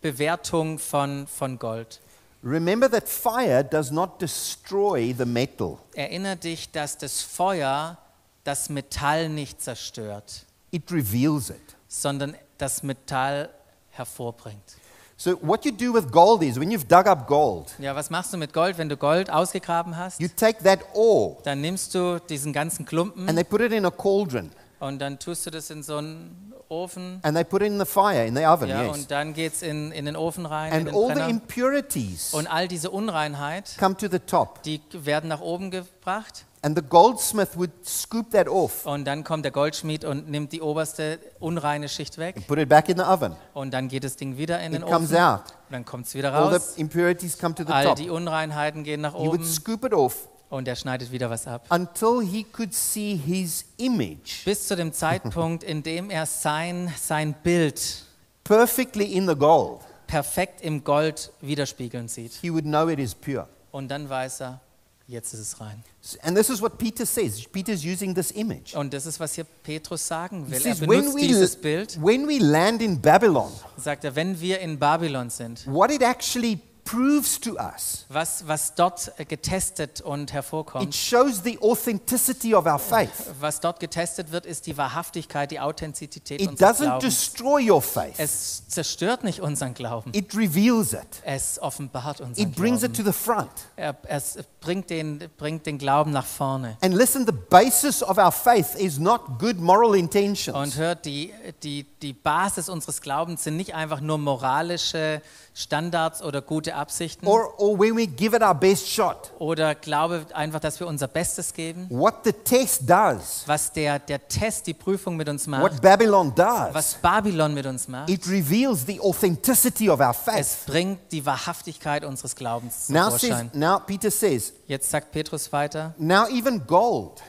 [0.00, 2.00] Bewertung von, von Gold.
[2.42, 7.98] Remember that fire does not destroy the metal, Erinnere dich, dass das Feuer
[8.42, 11.60] das Metall nicht zerstört, it reveals it.
[11.86, 13.48] sondern das Metall
[13.90, 14.76] hervorbringt.
[15.16, 18.32] So, what you do with gold is when you've dug up gold, Ja, was machst
[18.32, 20.18] du mit Gold, wenn du Gold ausgegraben hast?
[20.20, 23.84] you take that ore Dann nimmst du diesen ganzen Klumpen and they put it in
[23.86, 27.20] a cauldron und dann tust du das in so einen Ofen.
[27.22, 28.96] and they put it in the fire, in the oven, Ja, yes.
[28.96, 31.28] und dann geht es in, in den Ofen rein, in And den all the Brenner.
[31.28, 34.62] impurities Und all diese Unreinheit, come to the top.
[34.62, 36.46] die werden nach oben gebracht.
[36.64, 40.62] And the goldsmith would scoop that off Und dann kommt der Goldschmied und nimmt die
[40.62, 42.36] oberste unreine Schicht weg.
[42.36, 43.34] and put it back in the oven.
[43.52, 45.22] Und dann geht das Ding wieder in den It comes Ofen.
[45.22, 45.40] out.
[45.40, 46.74] Und dann kommt es wieder All raus.
[46.76, 47.96] the impurities come to the All top.
[47.96, 49.44] die Unreinheiten gehen nach He would oben.
[49.44, 51.64] scoop it off Und er schneidet wieder was ab.
[51.70, 57.34] until he could see his image Bis zu dem Zeitpunkt, in dem er sein, sein
[57.42, 58.04] Bild
[58.44, 59.80] perfectly in the gold.
[60.06, 62.34] perfekt im Gold widerspiegeln sieht.
[62.42, 63.48] He would know it is pure.
[63.70, 64.60] Und dann weiß er,
[65.08, 65.82] jetzt ist es rein.
[66.20, 67.42] And this is what Peter says.
[67.50, 68.74] Peter's using this image.
[68.74, 70.52] Und das ist, was hier Petrus sagen will.
[70.52, 74.38] Er says, when benutzt we, dieses Bild, when we land in Babylon, sagt er, wenn
[74.38, 80.00] wir in Babylon sind, what it actually proves to us, was, was dort äh, getestet
[80.00, 83.10] und it hervorkommt, shows the authenticity of our faith.
[83.40, 87.04] was dort getestet wird, ist die Wahrhaftigkeit, die Authentizität It unseres doesn't Glaubens.
[87.04, 91.22] destroy your faith, Es zerstört nicht unseren Glauben, it reveals it.
[91.24, 93.04] es offenbart unseren It brings it Glauben.
[93.04, 93.50] to the front.
[93.76, 96.76] Er, es bringt den, bringt den Glauben nach vorne.
[96.80, 100.76] And listen, the basis of our faith is not good moral Und intentions.
[100.76, 105.22] hört, die, die, die Basis unseres Glaubens sind nicht einfach nur moralische
[105.54, 109.30] Standards oder gute Absichten Or, or when we give it our best shot.
[109.38, 111.86] oder Glaube einfach, dass wir unser Bestes geben.
[111.90, 116.34] What the test does, Was der, der Test, die Prüfung mit uns what macht, Babylon
[116.34, 120.66] does, was Babylon mit uns macht, it reveals the authenticity of our es faith.
[120.66, 123.50] bringt die Wahrhaftigkeit unseres Glaubens zum Now, says, Vorschein.
[123.54, 127.20] now Peter says, Jetzt sagt Petrus weiter, now even gold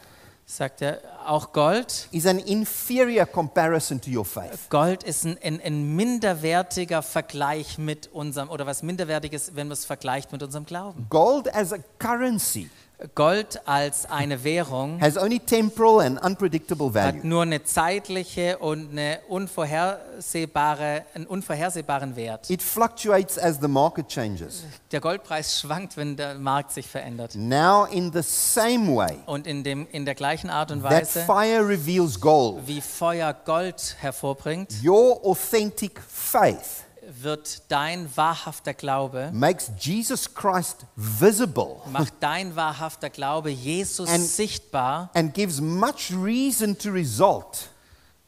[0.45, 4.69] sagt er, auch Gold, is an inferior comparison to your faith.
[4.69, 9.85] Gold ist ein, ein, ein minderwertiger Vergleich mit unserem, oder was minderwertiges, wenn man es
[9.85, 11.07] vergleicht mit unserem Glauben.
[11.09, 12.69] Gold as a currency
[13.15, 17.27] Gold als eine Währung has only temporal and unpredictable hat value.
[17.27, 22.49] nur eine zeitliche und eine unvorhersehbare, einen unvorhersehbaren Wert.
[22.49, 24.63] It fluctuates as the market changes.
[24.91, 27.35] Der Goldpreis schwankt, wenn der Markt sich verändert.
[27.35, 31.21] Now, in the same way Und in, dem, in der gleichen Art und that Weise,
[31.25, 36.82] fire reveals gold, wie Feuer Gold hervorbringt, your authentic faith
[37.21, 45.09] wird dein wahrhafter Glaube, makes Jesus Christ visible macht dein wahrhafter Glaube Jesus And- sichtbar
[45.13, 47.69] and gives much reason to result.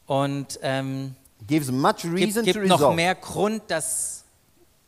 [0.06, 1.14] und ähm,
[1.46, 2.96] Gives much gibt, reason to gibt noch result.
[2.96, 4.15] mehr Grund, dass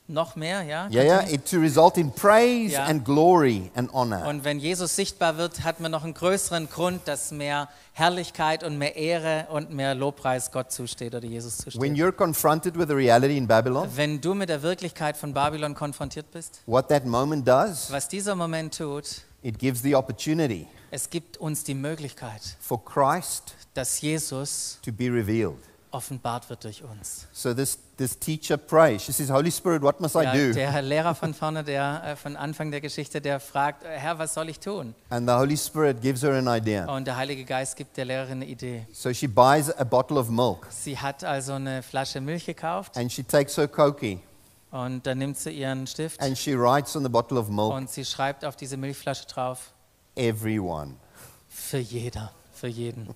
[0.09, 0.89] noch mehr, ja?
[0.91, 2.85] Yeah, yeah, it, to result in praise Ja.
[2.85, 4.27] and glory and honor.
[4.27, 8.79] Und wenn Jesus sichtbar wird, hat man noch einen größeren Grund, dass mehr Herrlichkeit und
[8.79, 11.93] mehr Ehre und mehr Lobpreis Gott zusteht oder Jesus When zusteht.
[11.97, 16.31] you're confronted with the reality in Babylon, Wenn du mit der Wirklichkeit von Babylon konfrontiert
[16.31, 21.37] bist, what that moment does, was dieser Moment tut, it gives the opportunity es gibt
[21.37, 25.59] uns die Möglichkeit, for Christ dass Jesus to be revealed.
[25.91, 27.27] Offenbart wird durch uns.
[27.33, 29.03] So this, this teacher prays.
[29.03, 30.53] She says, Holy Spirit, what must I Ja, do?
[30.53, 34.35] der Lehrer von vorne, der äh, von Anfang der Geschichte, der fragt, äh, Herr, was
[34.35, 34.95] soll ich tun?
[35.11, 36.85] And the Holy Spirit gives her an idea.
[36.95, 38.87] Und der Heilige Geist gibt der Lehrerin eine Idee.
[38.93, 43.11] So she buys a bottle of milk Sie hat also eine Flasche Milch gekauft and
[43.13, 44.21] she takes her Koki
[44.71, 47.89] und dann nimmt sie ihren Stift and she writes on the bottle of milk, und
[47.91, 49.73] sie schreibt auf diese Milchflasche drauf,
[50.15, 50.95] everyone.
[51.49, 53.09] für jeder, für jeden.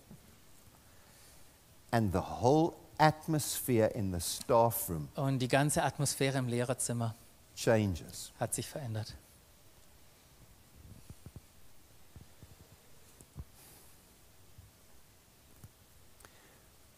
[1.93, 7.15] And the whole atmosphere in the staff room Und die ganze Atmosphäre im Lehrerzimmer
[7.55, 8.33] changes.
[8.41, 9.15] hat sich verändert.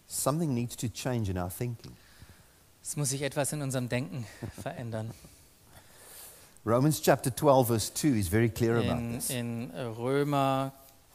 [0.06, 1.92] Something needs to change in our thinking.
[2.82, 4.26] Es muss sich etwas in unserem Denken
[4.62, 5.10] verändern.
[6.66, 9.30] Romans chapter 12, verse 2 is very clear about In, this.
[9.30, 10.72] in Römer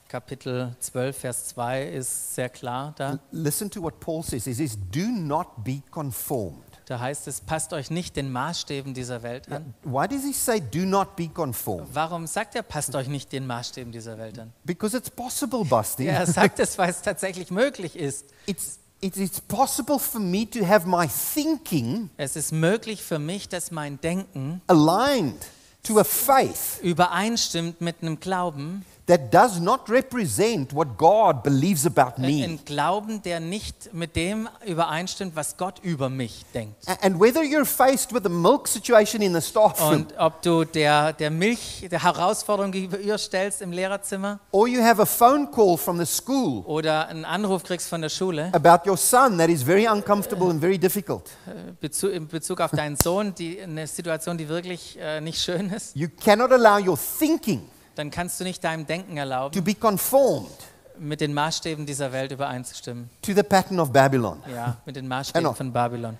[0.09, 3.19] Kapitel 12, Vers 2 ist sehr klar da.
[3.31, 4.45] Listen to what Paul says.
[4.45, 6.63] He says, Do not be conformed.
[6.87, 9.75] Da heißt es, passt euch nicht den Maßstäben dieser Welt an.
[9.83, 11.89] Why does he say, Do not be conformed?
[11.93, 14.51] Warum sagt er, passt euch nicht den Maßstäben dieser Welt an?
[14.63, 16.05] Because it's possible, Basti.
[16.05, 18.25] Ja, er sagt es, weil es tatsächlich möglich ist.
[18.47, 23.47] It's, it's, it's possible for me to have my thinking Es ist möglich für mich,
[23.47, 25.45] dass mein Denken aligned
[25.83, 32.21] to a faith übereinstimmt mit einem Glauben, that does not represent what God believes about
[32.21, 32.43] me.
[32.43, 36.87] Ein Glauben, der nicht mit dem übereinstimmt, was Gott über mich denkt.
[37.01, 40.63] And whether you're faced with a milk situation in the staff room Und ob du
[40.63, 45.97] der, der Milch, der Herausforderung gegenüberstellst im Lehrerzimmer or you have a phone call from
[45.97, 49.87] the school oder einen Anruf kriegst von der Schule about your son that is very
[49.87, 54.47] uncomfortable and very difficult, äh, Bezu in Bezug auf deinen Sohn, die, eine Situation, die
[54.47, 57.61] wirklich äh, nicht schön ist, you cannot allow your thinking
[57.99, 60.49] dann kannst du nicht deinem Denken erlauben, to be conformed
[60.97, 63.09] mit den Maßstäben dieser Welt übereinzustimmen.
[63.21, 66.17] to the pattern of Babylon Ja, mit den Maßstäben von Babylon.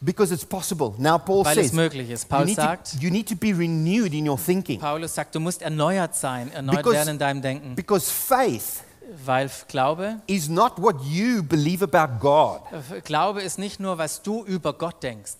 [0.00, 0.92] because it's possible.
[0.98, 2.24] Now, Paul Weil says es möglich ist.
[2.24, 5.40] you Paul to, sagt, you need to be renewed in your thinking Paulus sagt, du
[5.40, 7.74] musst erneuert sein, erneuert Because- werden in deinem Denken.
[7.74, 8.82] because faith
[9.24, 12.60] Weil Glaube, is not what you believe about God.
[13.04, 15.32] Glaube ist nicht nur, was du über Gott denkst.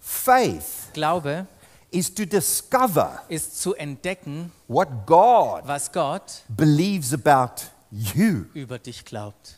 [0.00, 1.46] Faith Glaube
[1.90, 8.46] is to discover ist zu entdecken, what God was Gott believes about you.
[8.54, 9.55] über dich glaubt.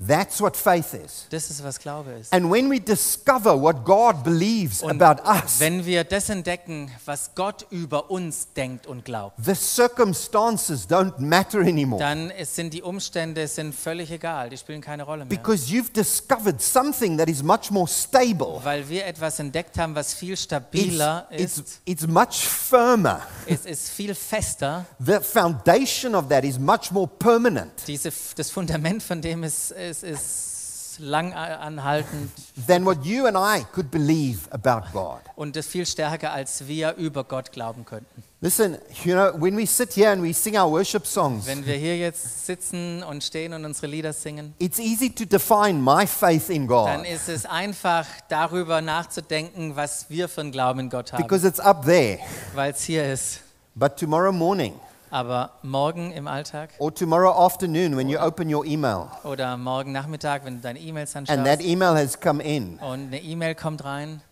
[0.00, 1.26] That's what faith is.
[1.30, 2.32] Das ist, was Glaube ist.
[2.32, 7.30] And when we discover what God believes Und about us, wenn wir das entdecken, was
[7.36, 12.00] Gott über uns denkt und glaubt, the circumstances don't matter anymore.
[12.00, 15.38] dann sind die Umstände sind völlig egal, die spielen keine Rolle mehr.
[15.38, 18.60] Because you've discovered something that is much more stable.
[18.64, 23.22] Weil wir etwas entdeckt haben, was viel It's, stabiler it's, ist, it's much firmer.
[23.46, 24.86] es ist viel fester.
[24.98, 30.02] The foundation of that is much more permanent Diese, das Fundament von dem ist, ist,
[30.02, 30.54] ist
[32.66, 35.20] than what you and I could believe about God.
[35.36, 38.22] und ist viel stärker, als wir über Gott glauben könnten.
[38.40, 41.76] Listen, you know, when we sit here and we sing our worship songs, Wenn wir
[41.76, 46.50] hier jetzt sitzen und stehen und unsere Lieder singen, it's easy to define my faith
[46.50, 51.12] in God dann ist es einfach darüber nachzudenken, was wir für einen Glauben in Gott
[51.12, 52.18] haben, because it's up there.
[52.54, 53.40] weil es hier ist.
[53.74, 54.74] But tomorrow morning
[55.14, 56.70] Aber morgen im Alltag?
[56.78, 59.12] Or tomorrow afternoon when you open your email.
[59.22, 63.06] Oder morgen Nachmittag, wenn du deine E-Mails and that anschaust email has come in, und
[63.06, 64.22] eine E-Mail kommt rein,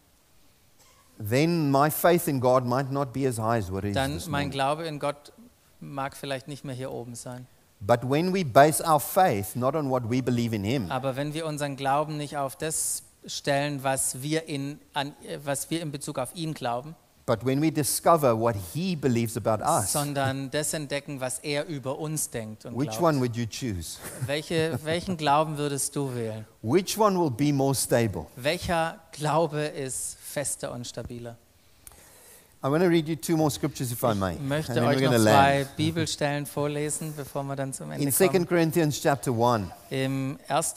[1.21, 4.21] then my faith in God might not be as high as what it is dann
[4.27, 4.51] mein.
[4.51, 5.33] Glaube in Gott
[5.79, 7.47] mag vielleicht nicht mehr hier oben sein.
[7.79, 11.33] But when we base our faith not on what we believe in Him, Aber wenn
[11.33, 15.93] wir unseren Glauben nicht auf das stellen, was wir in, an, äh, was wir in
[15.93, 20.73] Bezug auf ihn glauben, but when we discover what He believes about us, sondern das
[20.75, 23.03] entdecken, was er über uns denkt und which glaubt.
[23.03, 23.99] one would you choose?
[24.27, 26.45] Welche, welchen Glauben würdest du wählen?
[26.63, 28.27] Which one will be more stable?
[28.37, 31.37] Welcher Glaube ist fester und stabiler?
[32.65, 34.35] I want to read you two more scriptures, if I may.
[34.35, 35.67] Ich möchte euch noch zwei.
[35.77, 38.47] Bibelstellen vorlesen, bevor wir dann zum Ende In 2 kommen.
[38.47, 40.75] Corinthians chapter 1, Im 1.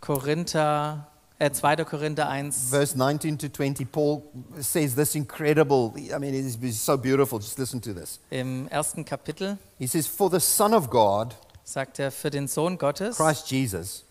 [0.00, 1.07] Korinther,
[1.38, 1.84] 2.
[1.84, 4.24] Korinther 1, verse 19 to 20, Paul
[4.60, 7.38] says this incredible, I mean, it is so beautiful.
[7.38, 8.18] Just listen to this.
[8.30, 12.76] im ersten Kapitel He says, For the Son of God, sagt er, für den Sohn
[12.76, 14.04] Gottes, Christ Jesus,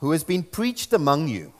[0.00, 1.52] who has been preached among you,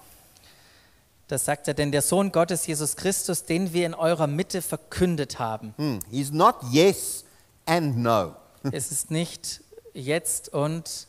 [1.27, 5.39] das sagt er, denn der Sohn Gottes, Jesus Christus, den wir in eurer Mitte verkündet
[5.39, 5.75] haben.
[5.77, 7.25] hmm, he's not yes
[7.67, 8.35] and no.
[8.73, 9.61] es ist nicht
[9.93, 11.07] jetzt und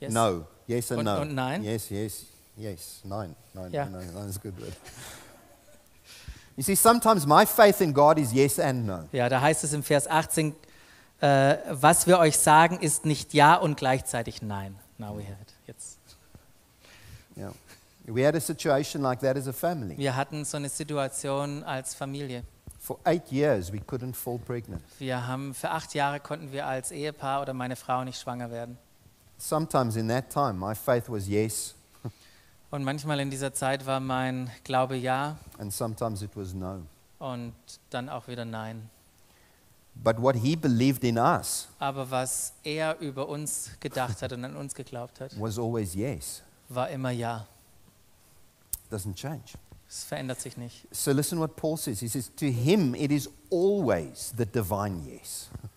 [0.00, 0.12] yes.
[0.12, 0.44] No.
[0.70, 1.20] Yes and Und- no.
[1.20, 1.64] und nein?
[1.64, 3.00] Yes, yes, yes.
[3.02, 3.34] Nine.
[3.54, 3.86] Nine, Ja.
[3.86, 4.72] nine, nine is a good word.
[6.56, 9.08] You see, sometimes my faith in God is yes and no.
[9.10, 10.54] Ja, da heißt es im Vers 18,
[11.20, 14.76] äh, was wir euch sagen, ist nicht ja und gleichzeitig nein.
[14.98, 15.52] Now we have it.
[15.66, 15.98] Jetzt.
[17.36, 17.52] Yeah.
[18.06, 19.96] We had a situation like that as a family.
[19.98, 22.44] Wir hatten so eine Situation als Familie.
[22.78, 24.82] For eight years, we couldn't fall pregnant.
[25.00, 28.78] Wir haben für acht Jahre konnten wir als Ehepaar oder meine Frau nicht schwanger werden.
[29.40, 31.74] Sometimes in that time, my faith was yes,
[32.70, 36.82] Und manchmal in dieser Zeit war mein Glaube ja and sometimes it was no.
[37.18, 37.54] und
[37.88, 38.90] dann auch wieder nein.
[39.94, 44.56] But what he believed in us Aber was er über uns gedacht hat und an
[44.56, 46.42] uns geglaubt hat, was always yes.
[46.68, 47.46] war immer ja.
[48.90, 49.54] Doesn't change.
[49.88, 50.86] Es verändert sich nicht.
[50.90, 52.00] So listen what Paul says.
[52.00, 55.48] He says, To him it is always the divine yes.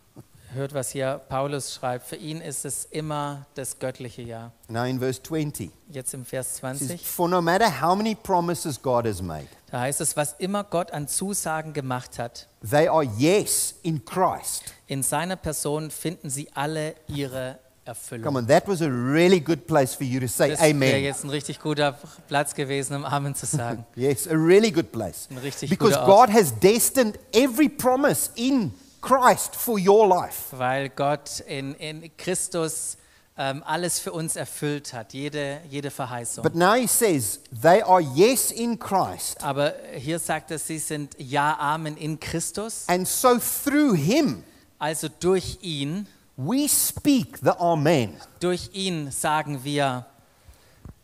[0.53, 2.07] Hört, was hier Paulus schreibt.
[2.07, 4.51] Für ihn ist es immer das göttliche Ja.
[4.67, 8.15] Now in verse 20, Jetzt im Vers it says, 20, For no matter how many
[8.15, 12.87] promises God has made, da heißt es, was immer Gott an Zusagen gemacht hat, they
[12.87, 14.63] are yes in Christ.
[14.87, 18.23] in seiner Person finden sie alle ihre Erfüllung.
[18.23, 21.03] Come on, that was a really good place for you to say Das wäre amen.
[21.03, 21.97] jetzt ein richtig guter
[22.29, 23.85] Platz gewesen, um Amen zu sagen.
[23.95, 25.27] Yes, a really good place.
[25.29, 26.29] Ein richtig Because guter Ort.
[26.29, 28.71] God has destined every promise in
[29.03, 30.57] Christ for your life.
[30.57, 32.97] Weil Gott in, in Christus
[33.37, 36.43] ähm, alles für uns erfüllt hat, jede, jede Verheißung.
[36.43, 39.43] But now he says they are yes in Christ.
[39.43, 42.85] Aber hier sagt er, sie sind Ja, Amen in Christus.
[42.87, 44.43] And so through him,
[44.79, 46.07] Also durch ihn,
[46.37, 48.15] we speak the Amen.
[48.39, 50.05] durch ihn sagen wir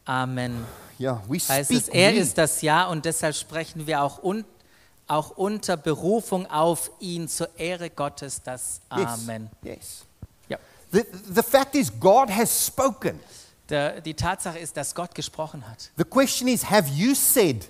[0.06, 0.66] Amen.
[1.00, 1.82] Yeah, we Heißt speak.
[1.82, 2.18] es, er we.
[2.18, 4.44] ist das Ja und deshalb sprechen wir auch, un,
[5.10, 9.50] auch unter Berufung auf ihn zur Ehre Gottes das Yes, Amen.
[9.64, 10.06] Yes.
[10.48, 10.58] Ja.
[10.92, 11.04] The,
[11.34, 13.20] the fact is, God has spoken.
[13.70, 15.92] Der, die Tatsache ist, dass Gott gesprochen hat.
[15.98, 17.70] The question is, have you said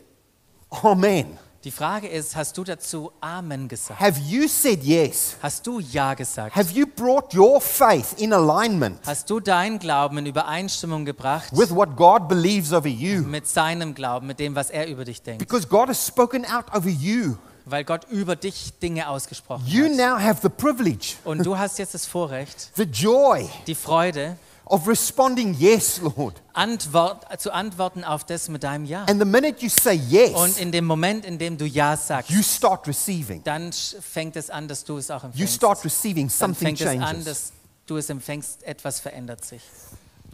[0.70, 1.38] Amen?
[1.66, 4.00] Die Frage ist, hast du dazu Amen gesagt?
[4.00, 5.36] Have you said yes?
[5.42, 6.56] Hast du Ja gesagt?
[6.56, 11.70] Have you brought your faith in alignment Hast du deinen Glauben in Übereinstimmung gebracht with
[11.76, 13.24] what God believes over you?
[13.24, 15.40] mit seinem Glauben, mit dem, was er über dich denkt?
[15.40, 17.36] Because God has spoken out over you.
[17.66, 19.92] Weil Gott über dich Dinge ausgesprochen You hat.
[19.98, 24.38] now have the privilege, Und du hast jetzt das Vorrecht, the joy die Freude,
[24.70, 26.42] of responding, Yes, Lord.
[26.54, 29.04] Antwort, zu antworten auf das mit deinem Ja.
[29.06, 29.96] And the minute you say
[30.34, 33.44] Und yes, in dem Moment, in dem du Ja sagst, you start receiving.
[33.44, 36.88] dann fängt es an, dass du es auch You start receiving, Dann something fängt es
[36.88, 37.26] an, changes.
[37.26, 37.52] dass
[37.88, 39.62] du es empfängst, etwas verändert sich.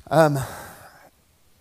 [0.09, 0.37] Um,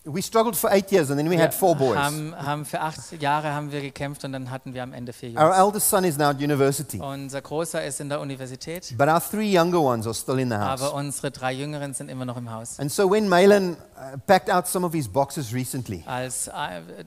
[0.07, 1.96] we struggled for eight years and then we had four boys.
[1.96, 5.30] haben, haben für acht Jahre haben wir gekämpft und dann hatten wir am Ende vier
[5.30, 5.57] Our Jungs.
[5.59, 9.50] eldest son is now at university, Unser Großer ist in der Universität, but our three
[9.50, 10.92] younger ones are still in the aber house.
[10.92, 12.78] unsere drei Jüngeren sind immer noch im Haus.
[12.78, 16.52] And so when Malin uh, packed out some of his boxes recently, Als äh,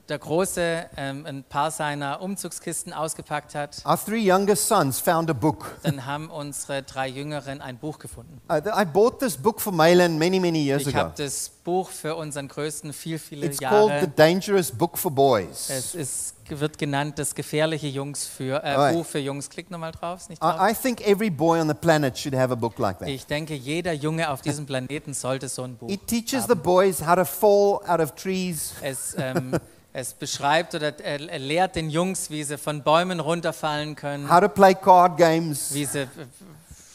[0.08, 5.34] der Große ähm, ein paar seiner Umzugskisten ausgepackt hat, our three youngest sons found a
[5.34, 5.76] book.
[5.84, 8.40] dann haben unsere drei Jüngeren ein Buch gefunden.
[8.50, 10.98] Uh, I bought this book for Malin many, many years Ich ago.
[10.98, 14.08] habe das Buch für unseren Größten viel, viele It's called The Jahre.
[14.16, 15.68] Dangerous Book for Boys.
[15.70, 18.94] Es ist, wird genannt das gefährliche Jungs für, äh, Alright.
[18.94, 19.50] Buch für Jungs.
[19.50, 20.56] Klick nochmal drauf, ist nicht drauf.
[20.60, 23.08] I, I think every boy on the planet should have a book like that.
[23.08, 26.48] Ich denke, jeder Junge auf diesem Planeten sollte so ein Buch It teaches haben.
[26.48, 29.52] the boys how to fall out of trees, Es, ähm,
[29.92, 34.48] es beschreibt oder äh, lehrt den Jungs, wie sie von Bäumen runterfallen können, how to
[34.48, 36.06] play card games, wie sie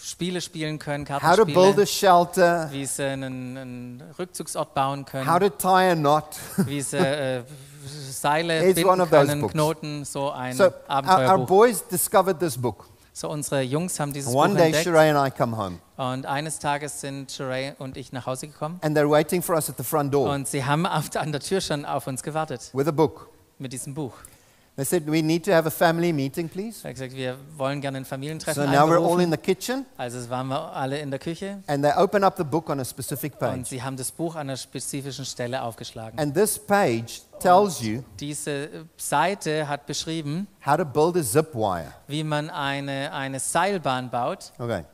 [0.06, 5.06] Spiele spielen können, how to build a Kartenspiele, shelter, wie sie einen, einen Rückzugsort bauen
[5.06, 6.26] können, how to tie a knot.
[6.66, 7.43] wie sie äh,
[8.12, 9.54] Seile It's binden one of those können, books.
[9.54, 11.47] Knoten, so ein So our, our Abenteuerbuch.
[11.47, 12.86] boys discovered this book.
[13.14, 16.26] So unsere Jungs haben dieses One Buch day, entdeckt Sheree and I come home, und
[16.26, 19.78] eines Tages sind Sheree und ich nach Hause gekommen and they're waiting for us at
[19.78, 22.88] the front door und sie haben auf, an der Tür schon auf uns gewartet with
[22.88, 23.30] a book.
[23.58, 24.14] mit diesem Buch.
[24.76, 26.80] They said, We need to have a family meeting, please.
[26.84, 29.86] Er hat gesagt, wir wollen gerne ein Familientreffen So now we're all in the kitchen,
[29.97, 32.80] Also es waren wir alle in der Küche and they open up the book on
[32.80, 33.65] a specific und page.
[33.67, 36.17] sie haben das Buch an einer spezifischen Stelle aufgeschlagen.
[36.19, 41.53] And this page tells you Diese äh, Seite hat beschrieben, how to build a zip
[41.53, 41.93] wire.
[42.07, 44.53] wie man eine, eine Seilbahn baut.
[44.57, 44.86] Okay.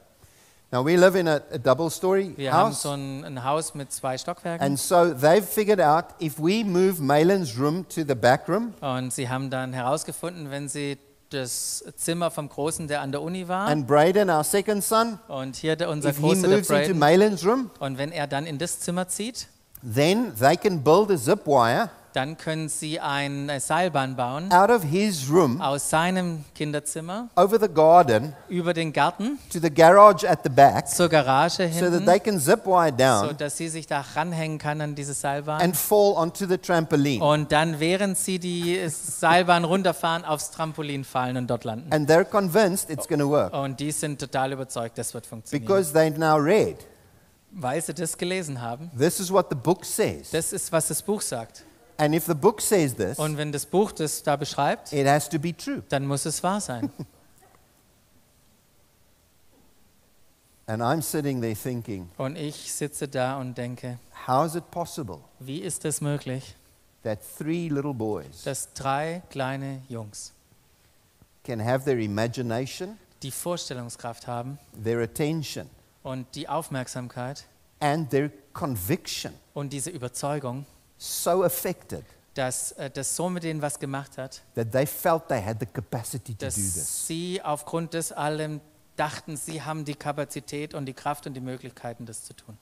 [0.72, 2.84] Now we live in a, a double story Wir haben house.
[2.84, 7.02] so ein, ein Haus mit zwei Stockwerken And so they've figured out if we move
[7.02, 11.00] Malin's room to the back room und sie haben dann herausgefunden, wenn sie
[11.32, 15.56] das Zimmer vom Großen, der an der Uni war, and Braden, our second son, und
[15.56, 18.28] hier der, unser if he Großer, der moves into Braden, Malin's room, und wenn er
[18.28, 19.48] dann in das Zimmer zieht,
[19.84, 24.84] then they can build a zip wire dann können sie eine Seilbahn bauen out of
[24.84, 30.40] his room aus seinem Kinderzimmer over the garden über den Garten to the garage at
[30.44, 33.70] the back zur Garage so that hinten, they can zip wire so down dass sie
[33.70, 35.62] sich da ranhängen kann an diese Seilbahn.
[35.62, 37.24] and fall onto the trampoline.
[37.24, 41.92] und dann, während sie die Seilbahn runterfahren, aufs Trampolin fallen und dort landen.
[41.92, 45.66] And they're convinced it's going to work Und die sind total überzeugt, das wird funktionieren.
[45.68, 46.78] because they've now read.
[47.52, 48.92] weil sie das gelesen haben.
[48.98, 50.30] This is what the book says.
[50.32, 51.64] Das ist, was das Buch sagt.
[52.00, 55.28] And if the book says this, Und wenn das Buch das da beschreibt, it has
[55.28, 55.84] to be true.
[55.90, 56.90] dann muss es wahr sein.
[60.66, 65.20] And I'm sitting there thinking, Und ich sitze da und denke, how is it possible
[65.40, 66.56] wie ist es möglich,
[67.04, 70.32] that three little boys dass drei kleine Jungs
[71.44, 75.70] can have their imagination, die Vorstellungskraft haben their attention,
[76.04, 77.44] und die Aufmerksamkeit
[77.82, 80.66] and their conviction und diese Überzeugung,
[81.00, 85.42] so affected dass äh, das so mit denen was gemacht hat, that they felt they
[85.44, 86.76] had the capacity to do this?
[86.76, 88.62] dass sie aufgrund des allem
[88.96, 92.58] dachten, sie haben die Kapazität und die Kraft und die Möglichkeiten, das zu tun.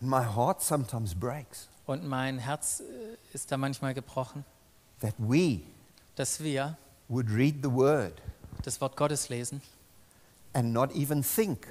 [0.00, 2.84] My heart sometimes breaks Und mein Herz äh,
[3.32, 4.44] ist da manchmal gebrochen,
[5.00, 5.60] that we
[6.16, 6.76] dass wir
[7.08, 8.20] would read the word
[8.62, 9.60] das Wort Gottes lesen
[10.52, 11.66] and not even think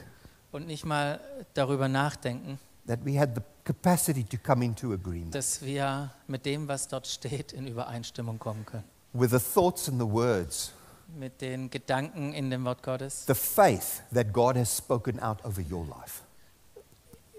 [0.54, 1.20] und nicht mal
[1.54, 6.68] darüber nachdenken, that we had the capacity to come into agreement dass wir mit dem,
[6.68, 8.84] was dort steht, in Übereinstimmung kommen können.
[9.14, 10.72] with the thoughts and the words,
[11.16, 13.26] Mit den Gedanken in dem Wort Gottes.
[13.28, 16.22] the faith that God has spoken out over your life.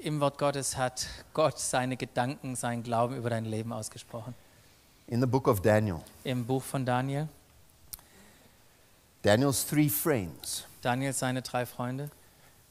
[0.00, 4.34] Im Wort Gottes hat Gott seine Gedanken, seinen Glauben über dein Leben ausgesprochen.
[5.06, 7.28] In the book of Daniel, Im Buch von Daniel,
[9.22, 12.10] Daniel's three friends Daniel, seine drei Freunde,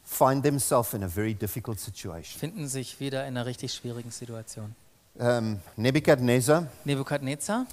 [0.03, 2.39] find themselves in a very difficult situation.
[2.39, 4.75] finden sich wieder in einer richtig schwierigen Situation.
[5.15, 7.67] Um, Nebuchadnezzar, Nebukadnezar,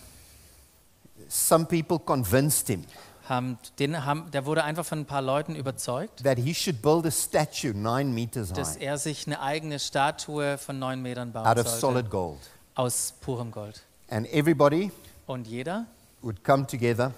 [1.28, 2.84] some people convinced him
[3.28, 7.06] haben, den haben, der wurde einfach von ein paar Leuten überzeugt, that he should build
[7.06, 11.46] a statue nine meters dass high er sich eine eigene Statue von neun Metern bauen
[11.46, 12.38] out of sollte, solid gold.
[12.74, 13.82] aus purem Gold.
[14.10, 14.90] And everybody
[15.26, 15.86] Und jeder
[16.22, 17.12] would come together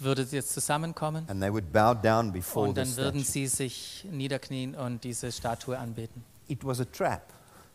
[0.00, 4.74] würde jetzt zusammenkommen and they would bow down before und dann würden sie sich niederknien
[4.74, 6.24] und diese Statue anbeten.
[6.48, 7.22] It was a trap.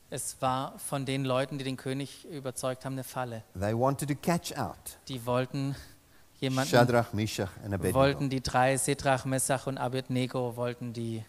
[0.09, 3.43] Es war von den Leuten, die den König überzeugt haben, eine Falle.
[3.59, 5.75] They wanted to catch out Die wollten
[6.39, 7.99] jemanden, Shadrach, Meshach, and Abednego.
[7.99, 11.23] wollten die drei, Sedrach, Messach und Abednego, wollten die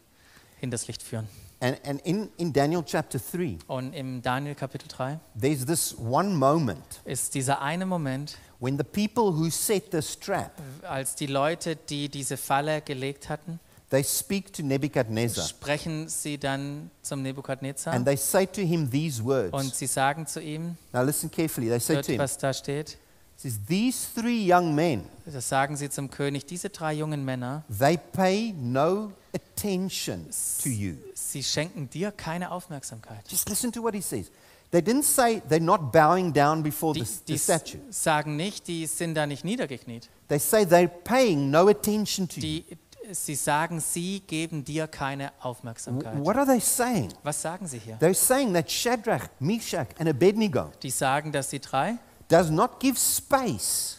[0.60, 1.28] hinters Licht führen.
[1.60, 6.30] And, and in, in Daniel chapter 3, Und im Daniel Kapitel 3 there's this one
[6.30, 10.52] moment ist dieser eine Moment, when the people who set this trap,
[10.88, 13.58] als die Leute, die diese Falle gelegt hatten,
[13.90, 19.24] they speak to Nebuchadnezzar sprechen sie dann zum Nebukadnezar and they say to him these
[19.24, 19.52] words.
[19.52, 21.68] und sie sagen zu ihm, Now listen carefully.
[21.68, 22.98] They say hört, to him, was da steht,
[23.34, 27.96] says, These three young men, das sagen sie zum König, diese drei jungen Männer, they
[27.96, 29.10] pay no
[29.58, 30.26] attention
[30.62, 30.94] to you.
[31.14, 33.24] sie schenken dir keine Aufmerksamkeit.
[33.28, 34.30] Just listen to what he says.
[34.70, 37.78] They didn't say they're not bowing down before Die, the, die the statue.
[37.90, 40.08] sagen nicht, die sind da nicht niedergekniet.
[40.28, 42.62] They say they're paying no attention to you.
[43.10, 46.22] Sie sagen, sie geben dir keine Aufmerksamkeit.
[46.22, 47.14] What are they saying?
[47.22, 47.96] Was sagen sie hier?
[47.98, 51.96] They're saying that Shadrach, Meshach, and Abednego Die sagen, dass die drei,
[52.28, 53.96] does not give space.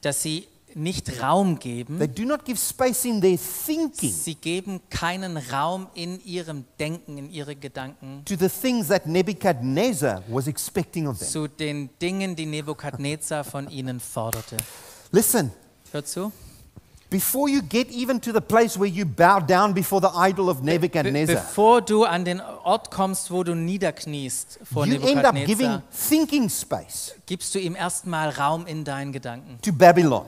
[0.00, 5.36] dass sie nicht Raum They do not give space in their thinking Sie geben keinen
[5.36, 11.18] Raum in ihrem Denken, in ihre Gedanken to the things that Nebuchadnezzar was expecting of
[11.18, 11.28] them.
[11.28, 14.58] zu den Dingen, die Nebukadnezar von ihnen forderte.
[15.12, 15.50] Listen,
[15.92, 16.30] Hört zu.
[17.08, 20.60] before you get even to the place where you bow down before the idol of
[20.60, 25.34] Be Nebuchadnezzar, bevor du an den Ort kommst, wo du niederkniest vor you end up
[25.46, 29.58] giving thinking space gibst du ihm erstmal Raum in deinen Gedanken.
[29.62, 30.26] to Babylon.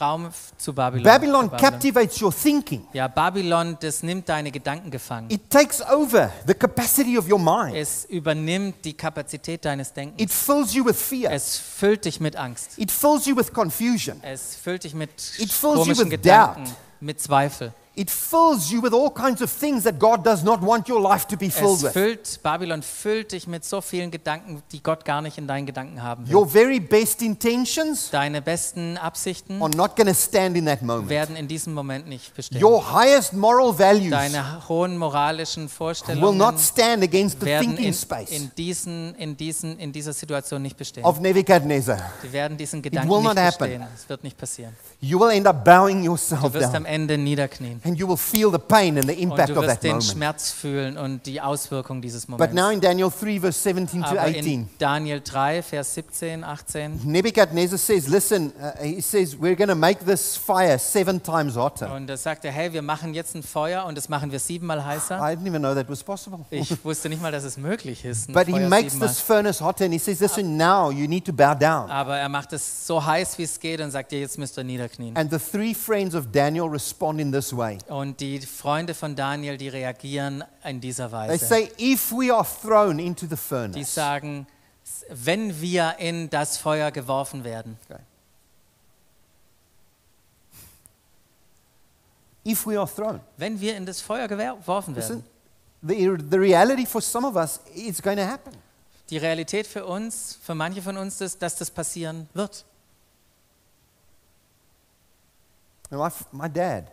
[0.00, 1.04] Raum f- zu Babylon.
[1.04, 2.86] Babylon Zu captivates your thinking.
[2.92, 5.30] Ja, Babylon, das nimmt deine Gedanken gefangen.
[5.30, 7.76] It takes over the capacity of your mind.
[7.76, 10.20] Es übernimmt die Kapazität deines Denkens.
[10.22, 11.30] It fills you with fear.
[11.32, 12.78] Es füllt dich mit Angst.
[12.78, 14.18] It fills you with confusion.
[14.22, 16.74] Es füllt dich mit It fills you with Gedanken, doubt.
[17.00, 17.72] mit Zweifel.
[17.98, 21.26] It fills you with all kinds of things that God does not want your life
[21.28, 21.92] to be filled Es with.
[21.94, 26.02] füllt, Babylon füllt dich mit so vielen Gedanken, die Gott gar nicht in deinen Gedanken
[26.02, 26.36] haben will.
[26.36, 31.08] Your very best intentions Deine besten Absichten are not going to stand in that moment.
[31.08, 32.62] werden in diesem Moment nicht bestehen.
[32.62, 37.86] Your highest moral values Deine hohen moralischen will not Vorstellungen stand against the werden thinking
[37.86, 41.02] in, space in, diesen, in, diesen, in dieser Situation nicht bestehen.
[41.02, 41.98] of Nebuchadnezzar.
[42.22, 43.86] Die werden diesen Gedanken nicht bestehen.
[43.94, 44.76] Es wird nicht passieren.
[45.00, 47.80] You will end up bowing Du yourself wirst am Ende niederknien.
[47.86, 49.90] And you will feel the pain and the impact Und du of wirst that den
[49.92, 50.10] moment.
[50.10, 54.20] Schmerz fühlen und die Auswirkung dieses But now in Daniel 3, verse 17 to Aber
[54.22, 59.68] 18, in Daniel 3, Vers 17, 18, Nebuchadnezzar says, Listen, uh, he says, we're going
[59.68, 61.92] to make this fire seven times hotter.
[61.92, 62.16] und er,
[62.50, 65.18] hey, wir machen jetzt ein Feuer und das machen wir siebenmal heißer.
[65.18, 66.40] I didn't even know that was possible.
[66.50, 68.32] Ich wusste nicht mal, dass es möglich ist.
[68.32, 69.08] But he makes siebenmal.
[69.08, 71.90] this furnace hotter and he says, Listen, now you need to bow down.
[71.90, 75.16] Aber er macht es so heiß, wie es geht und sagt, jetzt müsst ihr niederknien.
[75.16, 77.75] And the three friends of Daniel respond in this way.
[77.88, 81.46] Und die Freunde von Daniel, die reagieren in dieser They Weise.
[81.46, 84.46] say, If we are thrown into the Die furnace, sagen,
[85.10, 87.76] wenn wir in das Feuer geworfen werden,
[92.44, 95.24] if we are thrown, wenn wir in das Feuer geworfen listen,
[95.82, 98.52] werden, the, the reality for some of us, it's going to happen.
[99.10, 102.64] die Realität für uns, für manche von uns ist, dass das passieren wird.
[105.90, 106.90] My, my dad,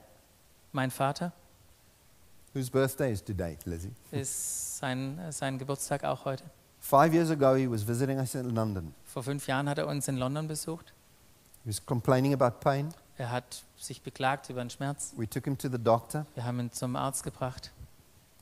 [0.74, 1.32] Mein Vater
[2.56, 6.44] whose birthday is today, Lizzie, ist sein, sein Geburtstag auch heute.
[6.80, 8.94] five years ago he was visiting us in London.
[9.06, 10.94] Vor fünf Jahren hat er uns in London besucht.
[11.64, 12.94] He was complaining about pain.
[13.18, 15.14] Er hat sich beklagt über den Schmerz.
[15.16, 17.72] We took him to the doctor, Wir haben ihn zum Arzt gebracht.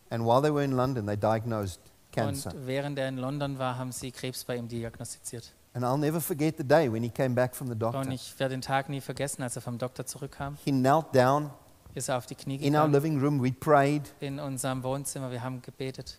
[0.10, 1.80] and while they were in London, they diagnosed
[2.12, 2.52] cancer.
[2.54, 5.54] Und während er in London war, haben sie Krebs bei ihm diagnostiziert.
[5.74, 8.02] And I'll never forget the day when he came back from the doctor.
[8.02, 11.50] Und ich werde den Tag nie vergessen, als er vom Doktor zurückkam, He knelt down
[11.96, 13.44] ist er auf die Knie in our gegangen living room.
[13.44, 15.32] We prayed, in unserem Wohnzimmer.
[15.32, 16.18] Wir haben gebetet.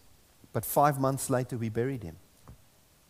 [0.53, 2.17] but five months later, we buried him.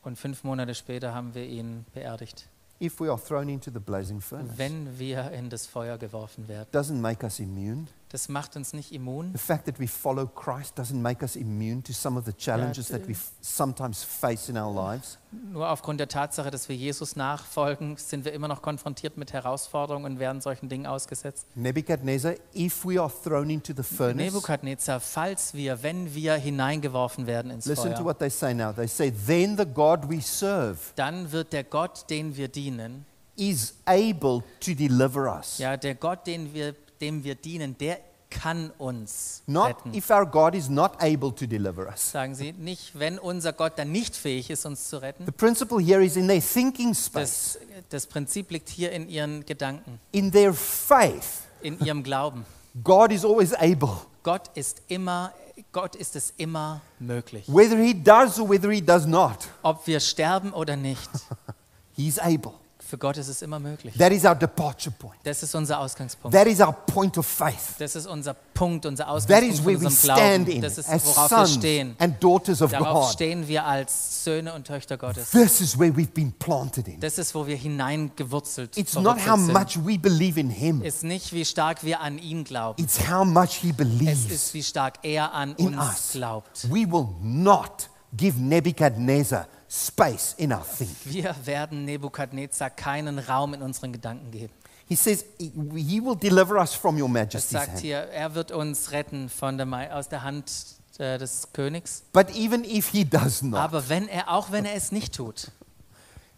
[0.03, 2.49] Und fünf Monate später haben wir ihn beerdigt.
[2.81, 6.69] If we are thrown into the blazing furnace, Wenn wir in das Feuer geworfen werden,
[6.73, 7.87] doesn't make us immune.
[8.13, 9.33] Das macht uns nicht immun.
[9.33, 12.89] The fact that we follow Christ doesn't make us immune to some of the challenges
[12.89, 15.19] that we f- sometimes face in our lives.
[15.51, 20.05] Nur aufgrund der Tatsache, dass wir Jesus nachfolgen, sind wir immer noch konfrontiert mit Herausforderungen
[20.13, 21.47] und werden solchen Dingen ausgesetzt.
[21.55, 27.51] Nebuchadnezzar, if we are thrown into the furnace, Nebukadnezar, falls wir, wenn wir hineingeworfen werden
[27.51, 28.73] ins listen to Feuer, what they say now.
[28.73, 33.07] They say, Then the God we serve dann wird der Gott, den wir dienen,
[33.37, 35.57] is able to deliver us.
[35.57, 37.99] ja, der Gott, den wir, dem wir dienen, der
[38.31, 39.93] kann uns Not retten.
[39.95, 42.13] if our God is not able to deliver us.
[42.13, 45.27] Sagen Sie, nicht, wenn unser Gott dann nicht fähig ist, uns zu retten.
[45.27, 49.45] The principle here is in their thinking space, Das, das Prinzip liegt hier in ihren
[49.45, 51.43] Gedanken, in their faith.
[51.61, 52.47] in ihrem Glauben.
[52.83, 53.99] God is always able.
[54.23, 55.35] Gott ist immer,
[55.73, 57.45] Gott ist es immer möglich.
[57.49, 61.11] Whether he does or whether he does not, Ob wir sterben oder nicht,
[61.97, 62.55] he's able.
[62.93, 63.95] Für Gott ist es immer möglich.
[63.97, 65.17] That is our departure point.
[65.25, 66.37] Das ist unser Ausgangspunkt.
[66.37, 67.57] That is our point of faith.
[67.79, 70.57] Das ist unser Punkt, unser That Ausgangspunkt is where we unserem stand Glauben.
[70.57, 71.97] in Das ist, as worauf wir sons stehen.
[71.99, 73.13] and daughters of Darauf God.
[73.15, 75.31] stehen wir als Söhne und Töchter Gottes.
[75.31, 77.01] This is where we've been planted in.
[77.01, 80.81] Das ist, wo wir hineingewurzelt It's not how verwurzelt much we believe in him.
[80.81, 80.87] sind.
[80.87, 82.83] Ist nicht, wie stark wir an ihn glauben.
[82.83, 86.13] It's how much he Es believes ist, wie stark er an in uns us.
[86.13, 86.71] glaubt.
[86.71, 90.97] We will not give Nebuchadnezzar space in our thinking.
[91.13, 94.53] Wir werden Nebukadnezar keinen Raum in unseren Gedanken geben.
[94.87, 97.81] He says, He will deliver us from your Es majesty's sagt hand.
[97.81, 100.53] hier, er wird uns retten von der, aus der Hand
[100.99, 102.03] äh, des Königs.
[102.13, 105.51] But even if he does not, Aber wenn er, auch wenn er es nicht tut,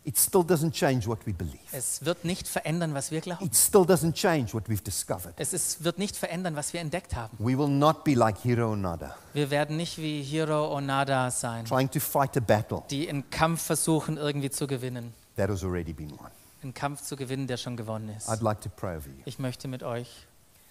[0.04, 1.58] it still doesn't change what we believe.
[1.72, 3.44] es wird nicht verändern, was wir glauben.
[3.44, 5.34] It still doesn't change what we've discovered.
[5.36, 7.36] Es ist, wird nicht verändern, was wir entdeckt haben.
[7.38, 11.90] We will not be like Hiro Nada, Wir werden nicht wie Hiro Onada sein, trying
[11.90, 15.12] to fight a battle die einen Kampf versuchen irgendwie zu gewinnen.
[15.36, 16.28] that has already been won.
[16.62, 18.28] Einen Kampf zu gewinnen, der schon gewonnen ist.
[18.28, 19.22] I'd like to pray over you.
[19.26, 20.08] Ich möchte mit euch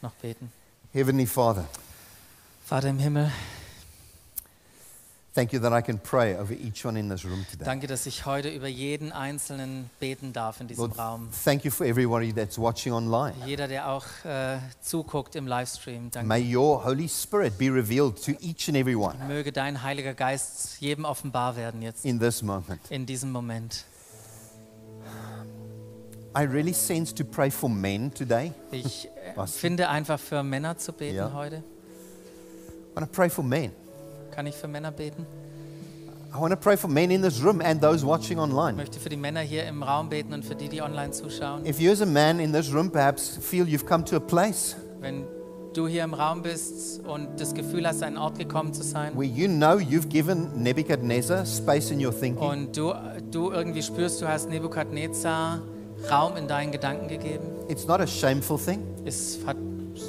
[0.02, 0.52] noch beten.
[0.92, 1.66] Heavenly Father,
[2.66, 3.32] Vater im Himmel,
[5.36, 5.60] danke,
[7.88, 11.30] dass ich heute über jeden Einzelnen beten darf in diesem Lord, Raum.
[11.44, 13.34] thank you for everybody that's watching online.
[13.46, 16.28] Jeder, der auch äh, zuguckt im Livestream, danke.
[16.28, 20.80] May your Holy Spirit be revealed to each and every one Möge dein Heiliger Geist
[20.80, 22.80] jedem offenbar werden jetzt in this moment.
[22.90, 23.86] in diesem Moment.
[26.36, 28.52] I really sense to pray for men today.
[28.72, 31.32] Ich äh, finde einfach für Männer zu beten Ja.
[31.34, 31.58] heute.
[31.58, 33.72] I want to pray for men.
[34.34, 35.26] Kann ich für Männer beten?
[36.36, 38.74] I want to pray for men in this room and those watching Ich online.
[38.76, 41.64] möchte für die Männer hier im Raum beten und für die, die online zuschauen.
[41.66, 44.76] If you as a man in this room perhaps feel you've come to a place
[45.00, 45.26] Wenn
[45.76, 49.14] du hier im Raum bist und das Gefühl hast, an einen Ort gekommen zu sein
[49.16, 52.94] where you know you've given Nebuchadnezzar space in your thinking, und du,
[53.30, 55.62] du irgendwie spürst, du hast Nebukadnezar
[56.10, 58.80] Raum in deinen Gedanken gegeben, it's not a shameful thing.
[59.06, 59.56] es hat,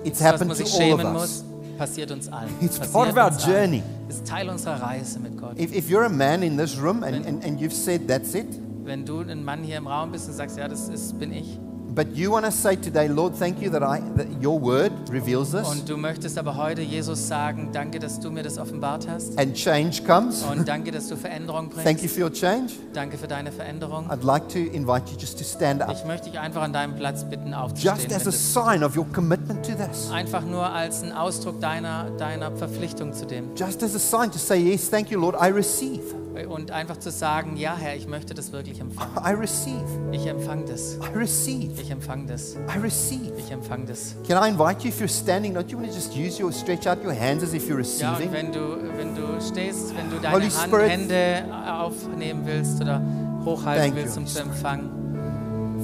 [0.04, 1.20] It's was happened man to sich all of schämen us.
[1.20, 1.44] muss,
[1.76, 2.50] passiert uns allen.
[2.60, 3.82] It's part of our journey.
[4.08, 5.58] Ist Teil unserer Reise mit Gott.
[5.58, 8.46] If, if you're a man in this room and, and, and you've said, that's it,
[8.84, 11.58] Wenn du ein Mann hier im Raum bist und sagst, ja, das ist, bin ich,
[11.94, 15.52] but you want to say today, Lord, thank you that, I, that your word reveals
[15.52, 19.38] this und du möchtest aber heute Jesus sagen, danke, dass du mir das offenbart hast
[19.38, 23.26] and change comes, und danke, dass du Veränderung thank you for your change, Danke für
[23.26, 24.08] deine Veränderung.
[24.08, 25.92] I'd like to invite you just to stand up.
[25.92, 27.96] Ich möchte dich einfach an deinem Platz bitten, aufzustehen.
[27.96, 30.10] Just as a sign of your commitment to this.
[30.12, 33.54] Einfach nur als ein Ausdruck deiner, deiner Verpflichtung zu dem.
[33.56, 36.23] Just as a sign to say, yes, thank you, Lord, I receive.
[36.48, 39.12] Und einfach zu sagen, ja Herr, ich möchte das wirklich empfangen.
[39.24, 39.84] I receive.
[40.12, 40.96] Ich empfange das.
[40.96, 41.80] I receive.
[41.80, 42.56] Ich empfange das.
[42.56, 43.32] I receive.
[43.38, 44.16] Ich empfange das.
[44.26, 45.54] Can I invite you if you're standing?
[45.54, 48.12] Don't you want to just use your stretch out your hands as if you're Ja,
[48.16, 48.32] receiving?
[48.32, 50.90] wenn du, wenn du stehst, wenn du deine Holy Hand, Spirit.
[50.90, 53.00] Hände aufnehmen willst oder
[53.44, 54.90] hochhalten Thank willst, um zu empfangen,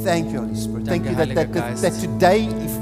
[0.04, 0.86] Thank you, Holy Spirit.
[0.86, 2.72] Thank Danke, you that, that, that, that today, if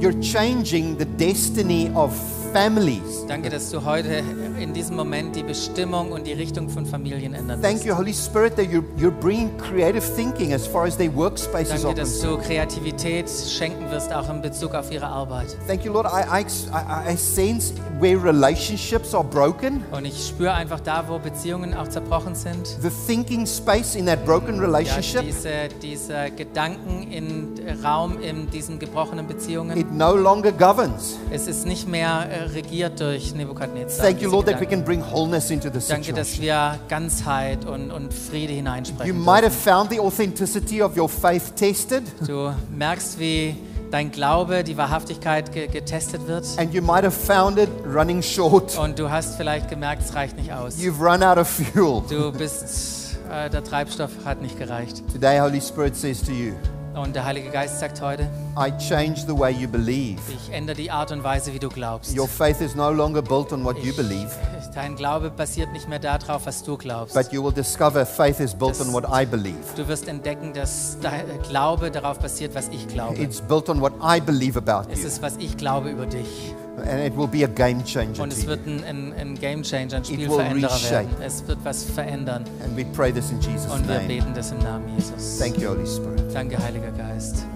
[0.00, 2.12] you're changing the destiny of
[2.56, 3.26] families.
[3.28, 4.22] danke, dass du heute
[4.58, 8.56] in diesem Moment die Bestimmung und die Richtung von Familien ändern Thank you, Holy Spirit,
[8.56, 12.38] that you're, you're bringing creative thinking as far as their workspaces are Danke, dass du
[12.38, 15.54] Kreativität schenken wirst, auch in Bezug auf ihre Arbeit.
[15.66, 16.06] Thank you, Lord.
[16.06, 21.74] I, I, I, sense where relationships are broken, Und ich spüre einfach da, wo Beziehungen
[21.74, 22.66] auch zerbrochen sind.
[22.80, 27.54] the thinking space in that broken Ja, relationship, diese, diese Gedanken in
[27.84, 29.76] Raum in diesen gebrochenen Beziehungen.
[29.76, 31.18] it no longer governs.
[31.30, 34.04] Es ist nicht mehr äh, regiert durch Nebukadnezar.
[34.06, 37.90] Thank you, Lord, that we can bring wholeness into the Danke, dass wir Ganzheit und,
[37.90, 39.18] und Friede You hineinsprechen.
[39.24, 43.54] might have found the authenticity of your faith tested, Du merkst, wie
[43.90, 46.44] dein Glaube, die Wahrhaftigkeit ge getestet wird.
[46.58, 48.76] and you might have found it running short.
[48.78, 50.76] Und du hast vielleicht gemerkt, es reicht nicht aus.
[50.78, 52.02] You've run out of fuel.
[52.08, 55.02] Du bist, äh, der Treibstoff hat nicht gereicht.
[55.12, 56.52] Today, Holy Spirit says to you,
[56.96, 58.22] Und der Heilige Geist sagt heute,
[58.58, 60.18] I change the way you believe.
[60.32, 62.16] Ich ändere die Art und Weise, wie du glaubst.
[62.18, 64.30] Your faith is no longer built on what you believe,
[64.74, 67.14] Dein Glaube basiert nicht mehr darauf, was du glaubst.
[67.14, 69.56] but you will discover faith is built on what I believe.
[69.76, 73.16] Du wirst entdecken, dass dein Glaube darauf basiert, was ich glaube.
[73.18, 75.06] It's built on what I believe about Es you.
[75.08, 76.54] ist, was ich glaube über dich.
[76.78, 79.96] And it will be a game changer Und es wird ein, ein, ein Game Changer,
[79.96, 81.08] ein Spielveränderer werden.
[81.22, 82.44] Es wird was verändern.
[82.62, 84.06] And we pray this in Jesus' Und wir name.
[84.08, 85.38] beten das im Namen Jesus.
[85.38, 86.22] Thank you, Holy Spirit.
[86.34, 87.46] Danke, Heiliger Geist.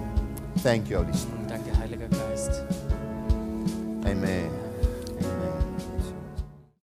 [0.62, 1.50] Thank you, Holy Spirit.
[1.50, 2.64] Danke, Heiliger Geist.
[4.04, 4.59] Amen.